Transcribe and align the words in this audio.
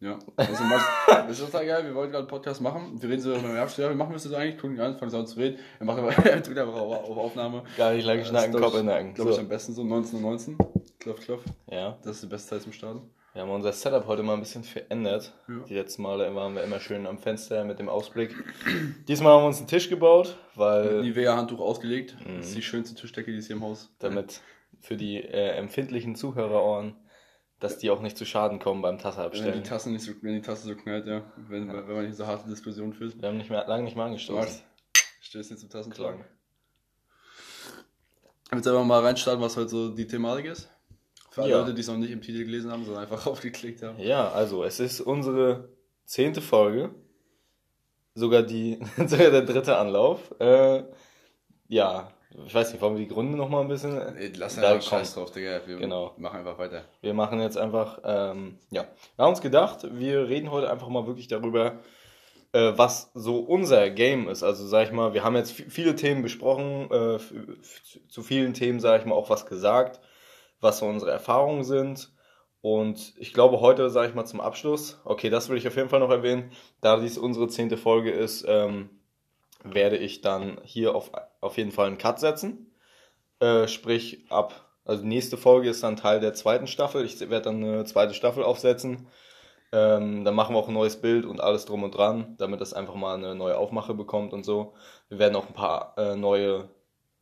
Ja. 0.00 0.18
Also, 0.36 0.64
das 1.06 1.30
ist 1.30 1.46
total 1.46 1.66
geil. 1.66 1.84
Wir 1.84 1.94
wollten 1.94 2.12
gerade 2.12 2.22
einen 2.24 2.28
Podcast 2.28 2.60
machen. 2.60 3.00
Wir 3.00 3.08
reden 3.08 3.22
so 3.22 3.32
beim 3.32 3.54
Herbst. 3.54 3.78
Ja, 3.78 3.90
wie 3.90 3.94
machen 3.94 4.10
wir 4.10 4.14
das 4.14 4.32
eigentlich? 4.32 4.58
Gucken 4.58 4.80
an, 4.80 4.98
fangen 4.98 5.14
an 5.14 5.26
zu 5.26 5.38
reden. 5.38 5.58
Wir 5.78 5.86
machen 5.86 6.00
aber 6.00 6.10
drücken 6.40 6.58
einfach 6.58 6.74
auf, 6.74 7.10
auf 7.10 7.16
Aufnahme. 7.16 7.62
Gar 7.76 7.94
nicht 7.94 8.04
lange 8.04 8.24
schnacken, 8.24 8.52
Kopf 8.54 8.78
in 8.78 8.86
Nacken. 8.86 9.14
Glaube 9.14 9.32
ich 9.32 9.38
am 9.38 9.48
besten 9.48 9.74
so 9.74 9.82
19.19 9.82 10.58
Uhr. 10.58 10.72
Klopf, 10.98 11.20
klopf. 11.20 11.44
Ja. 11.70 11.96
Das 12.02 12.16
ist 12.16 12.22
die 12.24 12.26
beste 12.26 12.50
Zeit 12.50 12.62
zum 12.62 12.72
Starten. 12.72 13.02
Wir 13.34 13.42
haben 13.42 13.50
unser 13.50 13.72
Setup 13.72 14.06
heute 14.06 14.22
mal 14.22 14.34
ein 14.34 14.40
bisschen 14.40 14.64
verändert. 14.64 15.32
Ja. 15.48 15.54
Die 15.68 15.74
letzten 15.74 16.02
Male 16.02 16.34
waren 16.34 16.54
wir 16.54 16.64
immer 16.64 16.80
schön 16.80 17.06
am 17.06 17.18
Fenster 17.18 17.64
mit 17.64 17.78
dem 17.78 17.88
Ausblick. 17.88 18.34
Diesmal 19.06 19.34
haben 19.34 19.42
wir 19.42 19.46
uns 19.48 19.58
einen 19.58 19.68
Tisch 19.68 19.88
gebaut, 19.88 20.36
weil 20.56 21.02
Nivea-Handtuch 21.02 21.60
ausgelegt. 21.60 22.16
Mhm. 22.26 22.38
Das 22.38 22.48
ist 22.48 22.56
die 22.56 22.62
schönste 22.62 22.94
Tischdecke, 22.94 23.30
die 23.30 23.38
ist 23.38 23.46
hier 23.46 23.56
im 23.56 23.62
Haus. 23.62 23.90
damit 24.00 24.40
für 24.80 24.96
die 24.96 25.22
äh, 25.22 25.50
empfindlichen 25.56 26.14
Zuhörerohren, 26.14 26.94
dass 27.60 27.78
die 27.78 27.90
auch 27.90 28.00
nicht 28.00 28.16
zu 28.16 28.24
Schaden 28.24 28.58
kommen 28.58 28.82
beim 28.82 28.98
Tasse 28.98 29.18
Wenn 29.18 29.26
abstellen. 29.26 29.62
die 29.62 29.68
Tasse 29.68 29.90
nicht 29.90 30.04
so, 30.04 30.12
wenn 30.22 30.34
die 30.34 30.42
Tasse 30.42 30.68
so 30.68 30.74
knallt, 30.76 31.06
ja. 31.06 31.22
Wenn, 31.48 31.68
wenn 31.68 31.86
man 31.94 32.06
nicht 32.06 32.16
so 32.16 32.26
harte 32.26 32.48
Diskussionen 32.48 32.92
führt. 32.92 33.20
Wir 33.20 33.28
haben 33.28 33.36
nicht 33.36 33.50
mehr, 33.50 33.66
lange 33.66 33.84
nicht 33.84 33.96
mehr 33.96 34.04
angestoßen. 34.06 34.42
Was? 34.42 34.62
Stößt 35.20 35.50
jetzt 35.50 35.60
zum 35.60 35.70
Tassenklang. 35.70 36.24
Jetzt 38.52 38.66
einfach 38.66 38.84
mal 38.84 39.00
reinstarten, 39.04 39.42
was 39.42 39.56
heute 39.56 39.68
so 39.68 39.88
die 39.90 40.06
Thematik 40.06 40.46
ist. 40.46 40.68
Für 41.30 41.42
alle 41.42 41.50
Ja. 41.50 41.60
Leute, 41.60 41.74
die 41.74 41.80
es 41.80 41.88
noch 41.88 41.96
nicht 41.98 42.10
im 42.10 42.22
Titel 42.22 42.44
gelesen 42.44 42.70
haben, 42.70 42.84
sondern 42.84 43.02
einfach 43.02 43.26
aufgeklickt 43.26 43.82
haben. 43.82 43.98
Ja, 43.98 44.30
also 44.30 44.64
es 44.64 44.80
ist 44.80 45.00
unsere 45.00 45.68
zehnte 46.04 46.40
Folge. 46.40 46.94
Sogar 48.14 48.42
die, 48.42 48.78
sogar 49.06 49.30
der 49.30 49.42
dritte 49.42 49.76
Anlauf. 49.76 50.34
Äh, 50.40 50.84
ja, 51.68 52.10
ich 52.46 52.54
weiß 52.54 52.72
nicht, 52.72 52.80
wollen 52.82 52.96
wir 52.96 53.04
die 53.06 53.12
Gründe 53.12 53.36
noch 53.36 53.48
mal 53.48 53.60
ein 53.62 53.68
bisschen? 53.68 53.96
Ey, 54.16 54.32
Lass 54.36 54.58
einfach 54.58 54.82
Scheiß 54.82 55.14
drauf, 55.14 55.30
Digga. 55.32 55.60
Wir 55.66 55.76
Genau. 55.78 56.12
machen 56.18 56.38
einfach 56.40 56.58
weiter. 56.58 56.84
Wir 57.00 57.14
machen 57.14 57.40
jetzt 57.40 57.56
einfach, 57.56 58.00
ähm, 58.04 58.58
ja, 58.70 58.84
wir 59.16 59.24
haben 59.24 59.30
uns 59.30 59.40
gedacht, 59.40 59.86
wir 59.92 60.28
reden 60.28 60.50
heute 60.50 60.70
einfach 60.70 60.88
mal 60.88 61.06
wirklich 61.06 61.28
darüber, 61.28 61.78
äh, 62.52 62.72
was 62.76 63.10
so 63.14 63.38
unser 63.40 63.90
Game 63.90 64.28
ist. 64.28 64.42
Also 64.42 64.66
sag 64.66 64.86
ich 64.86 64.92
mal, 64.92 65.14
wir 65.14 65.24
haben 65.24 65.36
jetzt 65.36 65.52
vi- 65.52 65.68
viele 65.70 65.94
Themen 65.96 66.22
besprochen, 66.22 66.90
äh, 66.90 67.18
zu 68.08 68.22
vielen 68.22 68.54
Themen 68.54 68.80
sage 68.80 69.00
ich 69.00 69.06
mal 69.06 69.14
auch 69.14 69.30
was 69.30 69.46
gesagt, 69.46 70.00
was 70.60 70.78
so 70.78 70.86
unsere 70.86 71.10
Erfahrungen 71.10 71.64
sind. 71.64 72.10
Und 72.60 73.14
ich 73.18 73.32
glaube 73.32 73.60
heute, 73.60 73.88
sage 73.88 74.08
ich 74.08 74.14
mal 74.14 74.24
zum 74.24 74.40
Abschluss, 74.40 74.98
okay, 75.04 75.30
das 75.30 75.48
will 75.48 75.56
ich 75.56 75.68
auf 75.68 75.76
jeden 75.76 75.88
Fall 75.88 76.00
noch 76.00 76.10
erwähnen, 76.10 76.50
da 76.80 76.98
dies 76.98 77.16
unsere 77.16 77.48
zehnte 77.48 77.76
Folge 77.76 78.10
ist, 78.10 78.44
ähm, 78.48 78.90
werde 79.62 79.96
ich 79.96 80.20
dann 80.22 80.60
hier 80.64 80.94
auf, 80.94 81.12
auf 81.40 81.56
jeden 81.56 81.72
Fall 81.72 81.86
einen 81.86 81.98
Cut 81.98 82.20
setzen. 82.20 82.74
Äh, 83.40 83.68
sprich, 83.68 84.26
ab, 84.30 84.68
also 84.84 85.02
die 85.02 85.08
nächste 85.08 85.36
Folge 85.36 85.70
ist 85.70 85.82
dann 85.82 85.96
Teil 85.96 86.20
der 86.20 86.34
zweiten 86.34 86.66
Staffel. 86.66 87.04
Ich 87.04 87.20
werde 87.20 87.42
dann 87.42 87.62
eine 87.62 87.84
zweite 87.84 88.14
Staffel 88.14 88.42
aufsetzen. 88.42 89.08
Ähm, 89.70 90.24
dann 90.24 90.34
machen 90.34 90.54
wir 90.54 90.60
auch 90.60 90.68
ein 90.68 90.74
neues 90.74 91.00
Bild 91.00 91.26
und 91.26 91.40
alles 91.40 91.66
drum 91.66 91.82
und 91.82 91.94
dran, 91.94 92.36
damit 92.38 92.60
das 92.60 92.72
einfach 92.72 92.94
mal 92.94 93.14
eine 93.14 93.34
neue 93.34 93.58
Aufmache 93.58 93.94
bekommt 93.94 94.32
und 94.32 94.44
so. 94.44 94.74
Wir 95.08 95.18
werden 95.18 95.36
auch 95.36 95.46
ein 95.46 95.54
paar 95.54 95.94
äh, 95.98 96.16
neue 96.16 96.70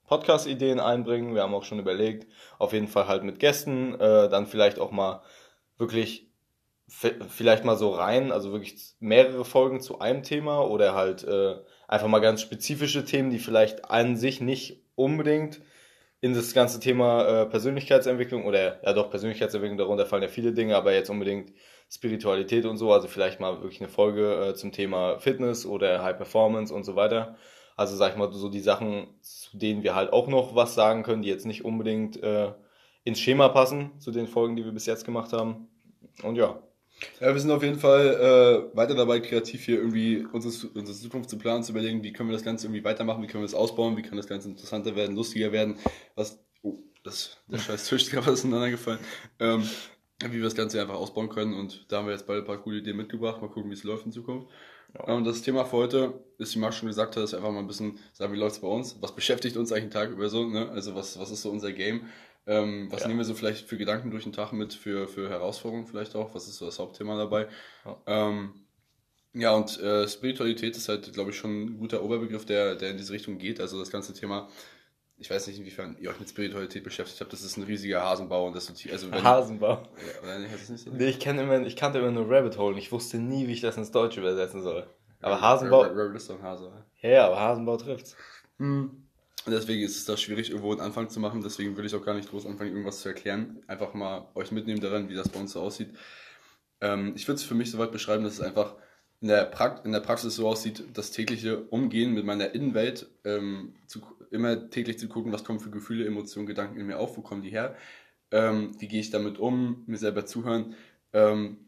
Podcast-Ideen 0.06 0.78
einbringen. 0.78 1.34
Wir 1.34 1.42
haben 1.42 1.54
auch 1.54 1.64
schon 1.64 1.80
überlegt, 1.80 2.30
auf 2.58 2.72
jeden 2.72 2.88
Fall 2.88 3.08
halt 3.08 3.24
mit 3.24 3.40
Gästen, 3.40 3.94
äh, 4.00 4.28
dann 4.28 4.46
vielleicht 4.46 4.78
auch 4.78 4.92
mal 4.92 5.22
wirklich 5.76 6.30
vielleicht 6.88 7.64
mal 7.64 7.76
so 7.76 7.90
rein, 7.90 8.30
also 8.30 8.52
wirklich 8.52 8.94
mehrere 9.00 9.44
Folgen 9.44 9.80
zu 9.80 9.98
einem 9.98 10.22
Thema 10.22 10.60
oder 10.60 10.94
halt 10.94 11.24
äh, 11.24 11.56
einfach 11.88 12.08
mal 12.08 12.20
ganz 12.20 12.42
spezifische 12.42 13.04
Themen, 13.04 13.30
die 13.30 13.38
vielleicht 13.38 13.90
an 13.90 14.16
sich 14.16 14.40
nicht 14.40 14.82
unbedingt 14.94 15.60
in 16.20 16.34
das 16.34 16.54
ganze 16.54 16.80
Thema 16.80 17.42
äh, 17.42 17.46
Persönlichkeitsentwicklung 17.46 18.44
oder 18.46 18.82
ja 18.82 18.92
doch 18.92 19.10
Persönlichkeitsentwicklung, 19.10 19.78
darunter 19.78 20.06
fallen 20.06 20.22
ja 20.22 20.28
viele 20.28 20.52
Dinge, 20.52 20.76
aber 20.76 20.94
jetzt 20.94 21.10
unbedingt 21.10 21.52
Spiritualität 21.90 22.64
und 22.64 22.78
so, 22.78 22.92
also 22.92 23.06
vielleicht 23.06 23.38
mal 23.38 23.62
wirklich 23.62 23.80
eine 23.80 23.88
Folge 23.88 24.48
äh, 24.48 24.54
zum 24.54 24.72
Thema 24.72 25.18
Fitness 25.18 25.66
oder 25.66 26.02
High 26.02 26.16
Performance 26.16 26.74
und 26.74 26.84
so 26.84 26.96
weiter. 26.96 27.36
Also 27.76 27.94
sag 27.94 28.12
ich 28.12 28.16
mal 28.16 28.32
so 28.32 28.48
die 28.48 28.60
Sachen, 28.60 29.08
zu 29.20 29.56
denen 29.58 29.82
wir 29.82 29.94
halt 29.94 30.12
auch 30.12 30.28
noch 30.28 30.56
was 30.56 30.74
sagen 30.74 31.02
können, 31.02 31.22
die 31.22 31.28
jetzt 31.28 31.46
nicht 31.46 31.64
unbedingt 31.64 32.20
äh, 32.22 32.52
ins 33.04 33.20
Schema 33.20 33.48
passen, 33.50 33.92
zu 34.00 34.10
den 34.10 34.26
Folgen, 34.26 34.56
die 34.56 34.64
wir 34.64 34.72
bis 34.72 34.86
jetzt 34.86 35.04
gemacht 35.04 35.32
haben. 35.32 35.68
Und 36.22 36.36
ja, 36.36 36.58
Ja, 37.20 37.32
wir 37.32 37.40
sind 37.40 37.50
auf 37.50 37.62
jeden 37.62 37.78
Fall 37.78 38.70
äh, 38.72 38.76
weiter 38.76 38.94
dabei, 38.94 39.20
kreativ 39.20 39.64
hier 39.64 39.78
irgendwie 39.78 40.26
unsere, 40.32 40.68
unsere 40.68 40.96
Zukunft 40.96 41.28
zu 41.28 41.38
planen, 41.38 41.62
zu 41.62 41.72
überlegen, 41.72 42.02
wie 42.02 42.12
können 42.12 42.28
wir 42.28 42.34
das 42.34 42.44
Ganze 42.44 42.66
irgendwie 42.66 42.84
weitermachen, 42.84 43.22
wie 43.22 43.26
können 43.26 43.42
wir 43.42 43.46
das 43.46 43.54
ausbauen, 43.54 43.96
wie 43.96 44.02
kann 44.02 44.16
das 44.16 44.26
Ganze 44.26 44.48
interessanter 44.48 44.96
werden, 44.96 45.14
lustiger 45.14 45.52
werden, 45.52 45.76
was, 46.14 46.38
oh, 46.62 46.78
das, 47.02 47.38
der 47.48 47.58
scheiß 47.58 47.84
Tisch 47.88 48.02
ist 48.02 48.10
gerade 48.10 48.30
auseinandergefallen, 48.30 49.00
ähm, 49.40 49.68
wie 50.24 50.36
wir 50.36 50.44
das 50.44 50.54
Ganze 50.54 50.80
einfach 50.80 50.94
ausbauen 50.94 51.28
können 51.28 51.54
und 51.54 51.84
da 51.88 51.98
haben 51.98 52.06
wir 52.06 52.12
jetzt 52.12 52.26
beide 52.26 52.40
ein 52.40 52.46
paar 52.46 52.62
coole 52.62 52.78
Ideen 52.78 52.96
mitgebracht, 52.96 53.42
mal 53.42 53.48
gucken, 53.48 53.70
wie 53.70 53.74
es 53.74 53.84
läuft 53.84 54.06
in 54.06 54.12
Zukunft. 54.12 54.48
Ja. 54.94 55.14
Und 55.14 55.24
das 55.24 55.42
Thema 55.42 55.64
für 55.64 55.76
heute, 55.76 56.24
ist, 56.38 56.54
wie 56.54 56.58
Marc 56.58 56.74
schon 56.74 56.88
gesagt 56.88 57.16
hat, 57.16 57.24
ist 57.24 57.34
einfach 57.34 57.50
mal 57.50 57.58
ein 57.58 57.66
bisschen 57.66 57.98
sagen, 58.12 58.32
wie 58.32 58.38
läuft 58.38 58.56
es 58.56 58.62
bei 58.62 58.68
uns, 58.68 58.96
was 59.00 59.14
beschäftigt 59.14 59.56
uns 59.56 59.72
eigentlich 59.72 59.84
einen 59.84 59.90
Tag 59.90 60.10
über 60.10 60.28
so, 60.28 60.46
ne? 60.46 60.70
also 60.70 60.94
was, 60.94 61.18
was 61.18 61.30
ist 61.30 61.42
so 61.42 61.50
unser 61.50 61.72
Game, 61.72 62.06
ähm, 62.46 62.88
was 62.90 63.02
Ja. 63.02 63.08
nehmen 63.08 63.18
wir 63.20 63.24
so 63.24 63.34
vielleicht 63.34 63.66
für 63.68 63.76
Gedanken 63.76 64.10
durch 64.10 64.24
den 64.24 64.32
Tag 64.32 64.52
mit, 64.52 64.72
für, 64.74 65.08
für 65.08 65.28
Herausforderungen 65.28 65.86
vielleicht 65.86 66.14
auch, 66.14 66.34
was 66.34 66.46
ist 66.48 66.56
so 66.56 66.66
das 66.66 66.78
Hauptthema 66.78 67.16
dabei. 67.16 67.48
Ja. 67.84 67.96
Ähm, 68.06 68.54
ja, 69.34 69.52
und 69.54 69.78
äh, 69.80 70.08
Spiritualität 70.08 70.76
ist 70.76 70.88
halt, 70.88 71.12
glaube 71.12 71.30
ich, 71.30 71.36
schon 71.36 71.64
ein 71.64 71.78
guter 71.78 72.02
Oberbegriff, 72.02 72.46
der, 72.46 72.74
der 72.76 72.90
in 72.90 72.96
diese 72.96 73.12
Richtung 73.12 73.36
geht. 73.38 73.60
Also 73.60 73.78
das 73.78 73.90
ganze 73.90 74.14
Thema, 74.14 74.48
ich 75.18 75.30
weiß 75.30 75.46
nicht, 75.48 75.58
inwiefern 75.58 75.96
ihr 76.00 76.08
euch 76.10 76.18
mit 76.20 76.28
Spiritualität 76.30 76.84
beschäftigt 76.84 77.20
habt, 77.20 77.32
das 77.32 77.42
ist 77.42 77.56
ein 77.58 77.64
riesiger 77.64 78.02
Hasenbau 78.02 78.46
und 78.46 78.56
das 78.56 78.70
ist, 78.70 78.90
also 78.90 79.10
wenn, 79.10 79.22
Hasenbau. 79.22 79.68
Ja, 79.72 80.22
oder 80.22 80.38
nicht, 80.38 80.70
nicht 80.70 80.84
so? 80.84 80.90
Nee, 80.90 81.08
ich, 81.08 81.18
kenn 81.20 81.38
immer, 81.38 81.60
ich 81.66 81.76
kannte 81.76 81.98
immer 81.98 82.10
nur 82.10 82.30
Rabbit 82.30 82.56
Hole 82.56 82.72
und 82.74 82.78
ich 82.78 82.92
wusste 82.92 83.18
nie, 83.18 83.46
wie 83.46 83.52
ich 83.52 83.60
das 83.60 83.76
ins 83.76 83.90
Deutsche 83.90 84.20
übersetzen 84.20 84.62
soll. 84.62 84.86
Aber 85.20 85.40
Hasenbau, 85.40 85.82
Rabbit 85.82 86.16
ist 86.16 86.30
doch 86.30 86.36
ein 86.36 86.42
Hase. 86.42 86.72
ja, 87.02 87.10
ja, 87.10 87.26
aber 87.26 87.40
Hasenbau 87.40 87.76
trifft's. 87.76 88.16
Und 89.46 89.52
deswegen 89.52 89.82
ist 89.82 89.96
es 89.96 90.04
da 90.04 90.16
schwierig, 90.16 90.50
irgendwo 90.50 90.72
einen 90.72 90.80
Anfang 90.80 91.08
zu 91.08 91.20
machen. 91.20 91.40
Deswegen 91.40 91.76
will 91.76 91.86
ich 91.86 91.94
auch 91.94 92.04
gar 92.04 92.14
nicht 92.14 92.28
groß 92.28 92.46
anfangen, 92.46 92.70
irgendwas 92.70 93.00
zu 93.00 93.08
erklären. 93.08 93.62
Einfach 93.68 93.94
mal 93.94 94.26
euch 94.34 94.50
mitnehmen 94.50 94.80
daran, 94.80 95.08
wie 95.08 95.14
das 95.14 95.28
bei 95.28 95.38
uns 95.38 95.52
so 95.52 95.60
aussieht. 95.60 95.90
Ähm, 96.80 97.12
ich 97.14 97.28
würde 97.28 97.36
es 97.36 97.44
für 97.44 97.54
mich 97.54 97.70
soweit 97.70 97.92
beschreiben, 97.92 98.24
dass 98.24 98.34
es 98.34 98.40
einfach 98.40 98.74
in 99.20 99.28
der, 99.28 99.44
Prakt 99.44 99.86
in 99.86 99.92
der 99.92 100.00
Praxis 100.00 100.34
so 100.34 100.48
aussieht, 100.48 100.82
das 100.94 101.12
tägliche 101.12 101.60
Umgehen 101.60 102.12
mit 102.12 102.24
meiner 102.24 102.54
Innenwelt, 102.56 103.06
ähm, 103.24 103.74
zu, 103.86 104.02
immer 104.32 104.68
täglich 104.68 104.98
zu 104.98 105.08
gucken, 105.08 105.32
was 105.32 105.44
kommen 105.44 105.60
für 105.60 105.70
Gefühle, 105.70 106.04
Emotionen, 106.06 106.46
Gedanken 106.46 106.80
in 106.80 106.86
mir 106.86 106.98
auf, 106.98 107.16
wo 107.16 107.22
kommen 107.22 107.42
die 107.42 107.50
her, 107.50 107.76
ähm, 108.32 108.72
wie 108.80 108.88
gehe 108.88 109.00
ich 109.00 109.10
damit 109.10 109.38
um, 109.38 109.84
mir 109.86 109.96
selber 109.96 110.26
zuhören. 110.26 110.74
Ähm, 111.12 111.58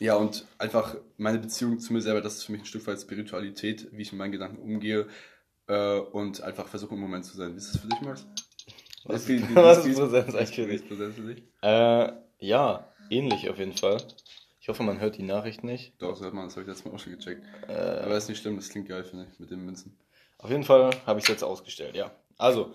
ja, 0.00 0.16
und 0.16 0.46
einfach 0.58 0.96
meine 1.18 1.38
Beziehung 1.38 1.78
zu 1.78 1.92
mir 1.92 2.00
selber, 2.00 2.20
das 2.20 2.34
ist 2.34 2.44
für 2.44 2.52
mich 2.52 2.62
ein 2.62 2.66
Stück 2.66 2.86
weit 2.88 3.00
Spiritualität, 3.00 3.88
wie 3.92 4.02
ich 4.02 4.12
mit 4.12 4.18
meinen 4.18 4.32
Gedanken 4.32 4.60
umgehe 4.60 5.06
äh, 5.68 5.98
und 5.98 6.42
einfach 6.42 6.66
versuche 6.68 6.94
im 6.94 7.00
Moment 7.00 7.24
zu 7.24 7.36
sein. 7.36 7.52
Wie 7.54 7.58
ist 7.58 7.74
das 7.74 7.80
für 7.80 7.88
dich, 7.88 8.00
Max? 8.00 8.26
Was, 9.04 9.28
Wie- 9.28 9.40
wie- 9.48 9.54
was 9.56 9.84
ist 9.84 9.98
Präsenz 9.98 10.34
eigentlich 10.34 10.54
für 10.54 10.66
dich? 10.66 10.86
Präsenz 10.86 11.14
für 11.16 11.34
dich? 11.34 11.42
Äh, 11.62 12.12
ja, 12.38 12.88
ähnlich 13.10 13.48
auf 13.50 13.58
jeden 13.58 13.72
Fall. 13.72 13.98
Ich 14.60 14.68
hoffe, 14.68 14.82
man 14.84 15.00
hört 15.00 15.16
die 15.16 15.24
Nachricht 15.24 15.64
nicht. 15.64 15.92
Doch, 15.98 16.14
so 16.16 16.24
hat 16.24 16.34
man, 16.34 16.44
das 16.44 16.54
habe 16.54 16.62
ich 16.62 16.68
letztes 16.68 16.86
Mal 16.86 16.94
auch 16.94 16.98
schon 17.00 17.16
gecheckt. 17.16 17.44
Äh, 17.68 17.72
Aber 17.72 18.14
das 18.14 18.24
ist 18.24 18.28
nicht 18.28 18.40
schlimm, 18.40 18.56
das 18.56 18.68
klingt 18.68 18.88
geil, 18.88 19.02
finde 19.04 19.26
ich, 19.32 19.40
mit 19.40 19.50
den 19.50 19.64
Münzen. 19.64 19.96
Auf 20.38 20.50
jeden 20.50 20.62
Fall 20.64 20.90
habe 21.06 21.18
ich 21.18 21.24
es 21.24 21.28
jetzt 21.30 21.42
ausgestellt, 21.44 21.96
ja. 21.96 22.12
Also, 22.38 22.72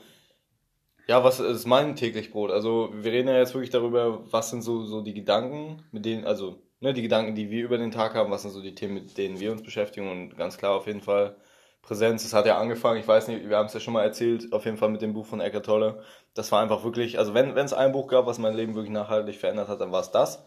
ja, 1.07 1.23
was 1.23 1.39
ist 1.39 1.65
mein 1.65 1.95
täglich 1.95 2.31
Brot? 2.31 2.51
Also, 2.51 2.89
wir 2.93 3.11
reden 3.11 3.29
ja 3.29 3.37
jetzt 3.37 3.53
wirklich 3.53 3.69
darüber, 3.69 4.29
was 4.31 4.49
sind 4.49 4.61
so, 4.61 4.83
so 4.83 5.01
die 5.01 5.13
Gedanken, 5.13 5.83
mit 5.91 6.03
denen, 6.05 6.25
also, 6.25 6.61
ne, 6.81 6.93
die 6.93 7.01
Gedanken, 7.01 7.35
die 7.35 7.49
wir 7.49 7.63
über 7.63 7.77
den 7.77 7.91
Tag 7.91 8.13
haben, 8.15 8.31
was 8.31 8.41
sind 8.41 8.51
so 8.51 8.61
die 8.61 8.75
Themen, 8.75 8.95
mit 8.95 9.17
denen 9.17 9.39
wir 9.39 9.51
uns 9.53 9.63
beschäftigen 9.63 10.09
und 10.11 10.35
ganz 10.37 10.57
klar 10.57 10.73
auf 10.75 10.87
jeden 10.87 11.01
Fall 11.01 11.37
Präsenz. 11.87 12.23
Das 12.23 12.33
hat 12.33 12.45
ja 12.45 12.57
angefangen, 12.59 12.99
ich 12.99 13.07
weiß 13.07 13.29
nicht, 13.29 13.47
wir 13.47 13.57
haben 13.57 13.67
es 13.67 13.73
ja 13.73 13.79
schon 13.79 13.93
mal 13.93 14.03
erzählt, 14.03 14.51
auf 14.51 14.65
jeden 14.65 14.77
Fall 14.77 14.89
mit 14.89 15.01
dem 15.01 15.13
Buch 15.13 15.25
von 15.25 15.39
Eckart 15.39 15.65
Tolle. 15.65 16.03
Das 16.33 16.51
war 16.51 16.61
einfach 16.61 16.83
wirklich, 16.83 17.17
also 17.17 17.33
wenn 17.33 17.55
wenn 17.55 17.65
es 17.65 17.73
ein 17.73 17.93
Buch 17.93 18.07
gab, 18.07 18.25
was 18.25 18.39
mein 18.39 18.55
Leben 18.55 18.75
wirklich 18.75 18.91
nachhaltig 18.91 19.37
verändert 19.37 19.69
hat, 19.69 19.79
dann 19.79 19.91
war 19.91 20.01
es 20.01 20.11
das. 20.11 20.45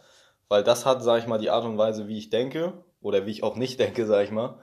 Weil 0.48 0.62
das 0.62 0.84
hat, 0.84 1.02
sage 1.02 1.20
ich 1.20 1.26
mal, 1.26 1.38
die 1.38 1.50
Art 1.50 1.64
und 1.64 1.78
Weise, 1.78 2.08
wie 2.08 2.18
ich 2.18 2.28
denke, 2.28 2.74
oder 3.00 3.24
wie 3.26 3.30
ich 3.30 3.42
auch 3.42 3.56
nicht 3.56 3.80
denke, 3.80 4.06
sage 4.06 4.24
ich 4.24 4.30
mal, 4.30 4.58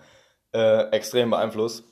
äh, 0.53 0.89
extrem 0.91 1.31
beeinflusst. 1.31 1.83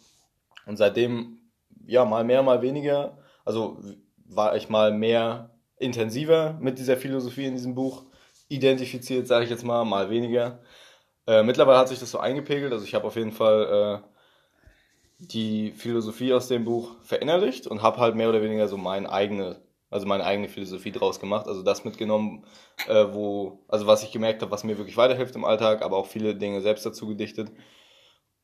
Und 0.68 0.78
seitdem, 0.78 1.40
ja, 1.88 2.06
mal 2.06 2.24
mehr, 2.24 2.44
mal 2.44 2.62
weniger, 2.62 3.18
also 3.44 3.80
war 4.28 4.56
ich 4.56 4.70
mal 4.70 4.92
mehr 4.92 5.52
intensiver 5.78 6.58
mit 6.60 6.78
dieser 6.80 6.98
Philosophie 6.98 7.46
in 7.46 7.54
diesem 7.56 7.76
Buch 7.76 8.04
identifiziert, 8.50 9.28
sage 9.28 9.46
ich 9.46 9.52
jetzt 9.52 9.64
mal, 9.64 9.84
mal 9.84 10.10
weniger. 10.10 10.60
Äh, 11.28 11.44
mittlerweile 11.44 11.80
hat 11.80 11.90
sich 11.90 12.00
das 12.00 12.12
so 12.12 12.20
eingepegelt, 12.20 12.72
also 12.72 12.86
ich 12.86 12.94
habe 12.94 13.06
auf 13.08 13.16
jeden 13.16 13.32
Fall 13.32 14.04
äh, 14.04 14.15
die 15.18 15.72
Philosophie 15.72 16.34
aus 16.34 16.48
dem 16.48 16.66
Buch 16.66 16.96
verinnerlicht 17.04 17.68
und 17.68 17.82
habe 17.82 17.98
halt 17.98 18.16
mehr 18.16 18.30
oder 18.30 18.42
weniger 18.42 18.68
so 18.68 18.78
meine 18.78 19.12
eigene, 19.12 19.62
also 19.90 20.06
meine 20.06 20.26
eigene 20.26 20.50
Philosophie 20.50 20.92
draus 20.92 21.20
gemacht, 21.20 21.48
also 21.48 21.64
das 21.64 21.86
mitgenommen, 21.86 22.46
äh, 22.88 23.06
wo, 23.12 23.64
also 23.68 23.88
was 23.88 24.04
ich 24.04 24.12
gemerkt 24.12 24.42
habe, 24.42 24.52
was 24.52 24.64
mir 24.64 24.78
wirklich 24.78 24.98
weiterhilft 24.98 25.36
im 25.36 25.46
Alltag, 25.46 25.82
aber 25.84 25.98
auch 25.98 26.08
viele 26.08 26.36
Dinge 26.36 26.62
selbst 26.62 26.86
dazu 26.86 27.08
gedichtet. 27.08 27.52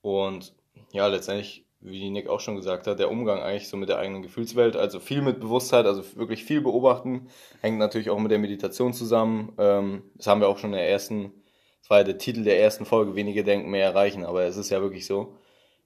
Und 0.01 0.55
ja, 0.93 1.07
letztendlich, 1.07 1.65
wie 1.81 2.09
Nick 2.09 2.27
auch 2.29 2.39
schon 2.39 2.55
gesagt 2.55 2.87
hat, 2.87 2.99
der 2.99 3.11
Umgang 3.11 3.41
eigentlich 3.41 3.67
so 3.69 3.77
mit 3.77 3.89
der 3.89 3.97
eigenen 3.97 4.21
Gefühlswelt, 4.21 4.75
also 4.75 4.99
viel 4.99 5.21
mit 5.21 5.39
Bewusstheit, 5.39 5.85
also 5.85 6.03
wirklich 6.15 6.43
viel 6.43 6.61
beobachten, 6.61 7.27
hängt 7.61 7.79
natürlich 7.79 8.09
auch 8.09 8.19
mit 8.19 8.31
der 8.31 8.39
Meditation 8.39 8.93
zusammen. 8.93 9.53
Ähm, 9.57 10.03
das 10.15 10.27
haben 10.27 10.41
wir 10.41 10.47
auch 10.47 10.57
schon 10.57 10.71
in 10.71 10.77
der 10.77 10.89
ersten 10.89 11.33
das 11.81 11.89
war 11.89 11.97
ja 11.99 12.03
der 12.03 12.17
Titel 12.17 12.43
der 12.43 12.61
ersten 12.61 12.85
Folge, 12.85 13.15
wenige 13.15 13.43
denken, 13.43 13.71
mehr 13.71 13.85
erreichen, 13.85 14.23
aber 14.23 14.43
es 14.43 14.55
ist 14.57 14.69
ja 14.69 14.81
wirklich 14.81 15.05
so. 15.05 15.35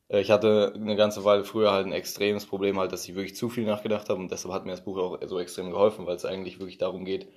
Äh, 0.09 0.21
ich 0.21 0.31
hatte 0.31 0.73
eine 0.75 0.95
ganze 0.95 1.23
Weile 1.23 1.43
früher 1.43 1.71
halt 1.71 1.85
ein 1.85 1.91
extremes 1.93 2.45
Problem 2.45 2.79
halt, 2.79 2.91
dass 2.91 3.07
ich 3.07 3.15
wirklich 3.15 3.35
zu 3.35 3.49
viel 3.49 3.65
nachgedacht 3.65 4.09
habe 4.09 4.19
und 4.19 4.31
deshalb 4.31 4.53
hat 4.53 4.65
mir 4.65 4.71
das 4.71 4.83
Buch 4.83 4.97
auch 4.97 5.19
so 5.25 5.39
extrem 5.39 5.71
geholfen, 5.71 6.05
weil 6.05 6.15
es 6.15 6.25
eigentlich 6.25 6.59
wirklich 6.59 6.77
darum 6.77 7.05
geht, 7.05 7.27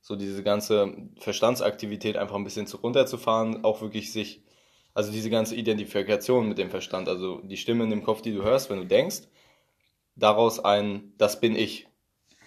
so 0.00 0.16
diese 0.16 0.42
ganze 0.42 0.92
Verstandsaktivität 1.18 2.16
einfach 2.16 2.36
ein 2.36 2.44
bisschen 2.44 2.66
zu 2.66 2.78
runterzufahren, 2.78 3.64
auch 3.64 3.80
wirklich 3.82 4.12
sich, 4.12 4.42
also 4.94 5.12
diese 5.12 5.30
ganze 5.30 5.54
Identifikation 5.54 6.48
mit 6.48 6.58
dem 6.58 6.70
Verstand, 6.70 7.08
also 7.08 7.40
die 7.42 7.56
Stimme 7.56 7.84
in 7.84 7.90
dem 7.90 8.02
Kopf, 8.02 8.22
die 8.22 8.32
du 8.34 8.42
hörst, 8.42 8.68
wenn 8.68 8.78
du 8.78 8.86
denkst, 8.86 9.22
daraus 10.16 10.60
ein, 10.64 11.12
das 11.18 11.40
bin 11.40 11.56
ich, 11.56 11.86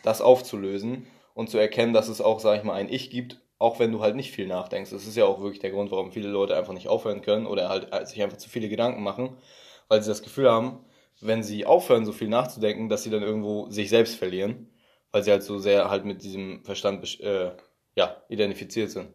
das 0.03 0.21
aufzulösen 0.21 1.07
und 1.33 1.49
zu 1.49 1.57
erkennen, 1.57 1.93
dass 1.93 2.09
es 2.09 2.21
auch, 2.21 2.39
sag 2.39 2.57
ich 2.57 2.63
mal, 2.63 2.73
ein 2.73 2.89
Ich 2.89 3.09
gibt, 3.09 3.41
auch 3.57 3.79
wenn 3.79 3.91
du 3.91 4.01
halt 4.01 4.15
nicht 4.15 4.31
viel 4.31 4.47
nachdenkst. 4.47 4.91
Das 4.91 5.07
ist 5.07 5.15
ja 5.15 5.25
auch 5.25 5.39
wirklich 5.39 5.59
der 5.59 5.71
Grund, 5.71 5.89
warum 5.89 6.11
viele 6.11 6.27
Leute 6.27 6.57
einfach 6.57 6.73
nicht 6.73 6.89
aufhören 6.89 7.21
können 7.21 7.47
oder 7.47 7.69
halt 7.69 8.07
sich 8.07 8.21
einfach 8.21 8.37
zu 8.37 8.49
viele 8.49 8.69
Gedanken 8.69 9.01
machen, 9.01 9.37
weil 9.87 10.01
sie 10.01 10.09
das 10.09 10.23
Gefühl 10.23 10.49
haben, 10.49 10.79
wenn 11.21 11.43
sie 11.43 11.65
aufhören, 11.65 12.05
so 12.05 12.11
viel 12.11 12.27
nachzudenken, 12.27 12.89
dass 12.89 13.03
sie 13.03 13.09
dann 13.09 13.23
irgendwo 13.23 13.69
sich 13.69 13.89
selbst 13.89 14.15
verlieren, 14.15 14.69
weil 15.11 15.23
sie 15.23 15.31
halt 15.31 15.43
so 15.43 15.59
sehr 15.59 15.89
halt 15.89 16.05
mit 16.05 16.23
diesem 16.23 16.63
Verstand 16.63 17.19
äh, 17.21 17.51
ja, 17.95 18.17
identifiziert 18.29 18.91
sind. 18.91 19.09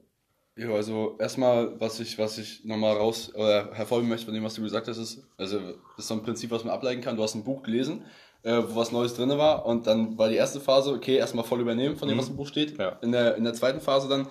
Ja, 0.56 0.70
also 0.70 1.17
erstmal, 1.19 1.81
was 1.81 2.00
ich, 2.00 2.19
was 2.19 2.37
ich 2.38 2.64
nochmal 2.64 2.96
raus 2.96 3.32
oder 3.34 3.72
hervorheben 3.72 4.08
möchte 4.08 4.26
von 4.26 4.34
dem, 4.34 4.44
was 4.44 4.55
du 4.55 4.62
gesagt 4.62 4.88
hast, 4.88 4.99
ist, 4.99 5.22
also 5.37 5.58
das 5.58 5.76
ist 5.99 6.08
so 6.08 6.14
ein 6.14 6.22
Prinzip, 6.22 6.50
was 6.50 6.64
man 6.64 6.75
ableiten 6.75 7.00
kann. 7.00 7.17
Du 7.17 7.22
hast 7.22 7.34
ein 7.34 7.44
Buch 7.44 7.62
gelesen, 7.62 8.05
äh, 8.43 8.62
wo 8.69 8.76
was 8.76 8.93
Neues 8.93 9.14
drin 9.14 9.31
war 9.31 9.64
und 9.64 9.87
dann 9.87 10.19
war 10.19 10.28
die 10.28 10.37
erste 10.37 10.61
Phase, 10.61 10.93
okay, 10.93 11.17
erstmal 11.17 11.44
voll 11.44 11.61
übernehmen 11.61 11.96
von 11.96 12.08
dem, 12.08 12.17
mhm. 12.17 12.20
was 12.20 12.28
im 12.28 12.37
Buch 12.37 12.49
steht. 12.49 12.78
Ja. 12.78 12.99
In, 13.00 13.12
der, 13.12 13.37
in 13.37 13.44
der 13.44 13.55
zweiten 13.55 13.81
Phase 13.81 14.08
dann 14.08 14.28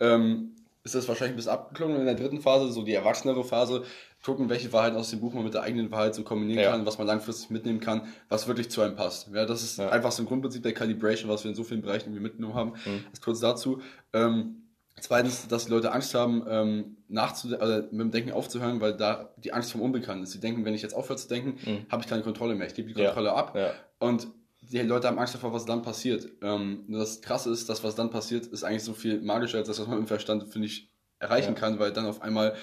ähm, 0.00 0.54
ist 0.84 0.94
das 0.94 1.08
wahrscheinlich 1.08 1.34
ein 1.34 1.36
bisschen 1.36 1.52
abgeklungen. 1.52 1.98
In 1.98 2.06
der 2.06 2.14
dritten 2.14 2.40
Phase, 2.40 2.70
so 2.70 2.82
die 2.82 2.94
erwachsenere 2.94 3.44
Phase, 3.44 3.82
gucken, 4.26 4.48
welche 4.48 4.72
Wahrheiten 4.72 4.96
aus 4.96 5.10
dem 5.10 5.20
Buch 5.20 5.32
man 5.32 5.44
mit 5.44 5.54
der 5.54 5.62
eigenen 5.62 5.90
Wahrheit 5.90 6.14
so 6.14 6.22
kombinieren 6.22 6.62
ja. 6.62 6.70
kann, 6.72 6.84
was 6.84 6.98
man 6.98 7.06
langfristig 7.06 7.50
mitnehmen 7.50 7.80
kann, 7.80 8.02
was 8.28 8.46
wirklich 8.46 8.70
zu 8.70 8.82
einem 8.82 8.96
passt. 8.96 9.28
Ja, 9.32 9.46
das 9.46 9.62
ist 9.62 9.78
ja. 9.78 9.88
einfach 9.88 10.12
so 10.12 10.22
ein 10.22 10.26
Grundprinzip 10.26 10.62
der 10.62 10.74
Calibration, 10.74 11.30
was 11.30 11.44
wir 11.44 11.50
in 11.50 11.54
so 11.54 11.64
vielen 11.64 11.80
Bereichen 11.80 12.08
irgendwie 12.08 12.22
mitgenommen 12.22 12.54
haben. 12.54 12.72
Mhm. 12.84 13.04
Das 13.10 13.20
kurz 13.20 13.40
dazu. 13.40 13.80
Ähm, 14.12 14.62
Zweitens, 14.98 15.46
dass 15.46 15.66
die 15.66 15.70
Leute 15.70 15.92
Angst 15.92 16.14
haben, 16.14 16.44
ähm, 16.48 16.96
nachzudenken, 17.08 17.62
also 17.62 17.82
mit 17.90 18.00
dem 18.00 18.10
Denken 18.10 18.32
aufzuhören, 18.32 18.80
weil 18.80 18.96
da 18.96 19.34
die 19.36 19.52
Angst 19.52 19.72
vom 19.72 19.82
Unbekannten 19.82 20.24
ist. 20.24 20.32
Sie 20.32 20.40
denken, 20.40 20.64
wenn 20.64 20.72
ich 20.72 20.80
jetzt 20.80 20.94
aufhöre 20.94 21.18
zu 21.18 21.28
denken, 21.28 21.58
mhm. 21.70 21.86
habe 21.90 22.02
ich 22.02 22.08
keine 22.08 22.22
Kontrolle 22.22 22.54
mehr. 22.54 22.66
Ich 22.66 22.74
gebe 22.74 22.88
die 22.88 22.94
Kontrolle 22.94 23.28
ja. 23.28 23.34
ab. 23.34 23.54
Ja. 23.54 23.72
Und 23.98 24.28
die 24.62 24.78
Leute 24.78 25.06
haben 25.06 25.18
Angst 25.18 25.34
davor, 25.34 25.52
was 25.52 25.66
dann 25.66 25.82
passiert. 25.82 26.26
Ähm, 26.40 26.84
nur 26.88 27.00
das 27.00 27.20
Krasse 27.20 27.50
ist, 27.50 27.68
dass 27.68 27.84
was 27.84 27.94
dann 27.94 28.10
passiert, 28.10 28.46
ist 28.46 28.64
eigentlich 28.64 28.84
so 28.84 28.94
viel 28.94 29.20
magischer 29.20 29.58
als 29.58 29.68
das, 29.68 29.78
was 29.78 29.86
man 29.86 29.98
im 29.98 30.06
Verstand, 30.06 30.50
finde 30.50 30.66
ich, 30.66 30.90
erreichen 31.18 31.54
ja. 31.54 31.60
kann, 31.60 31.78
weil 31.78 31.92
dann 31.92 32.06
auf 32.06 32.22
einmal, 32.22 32.54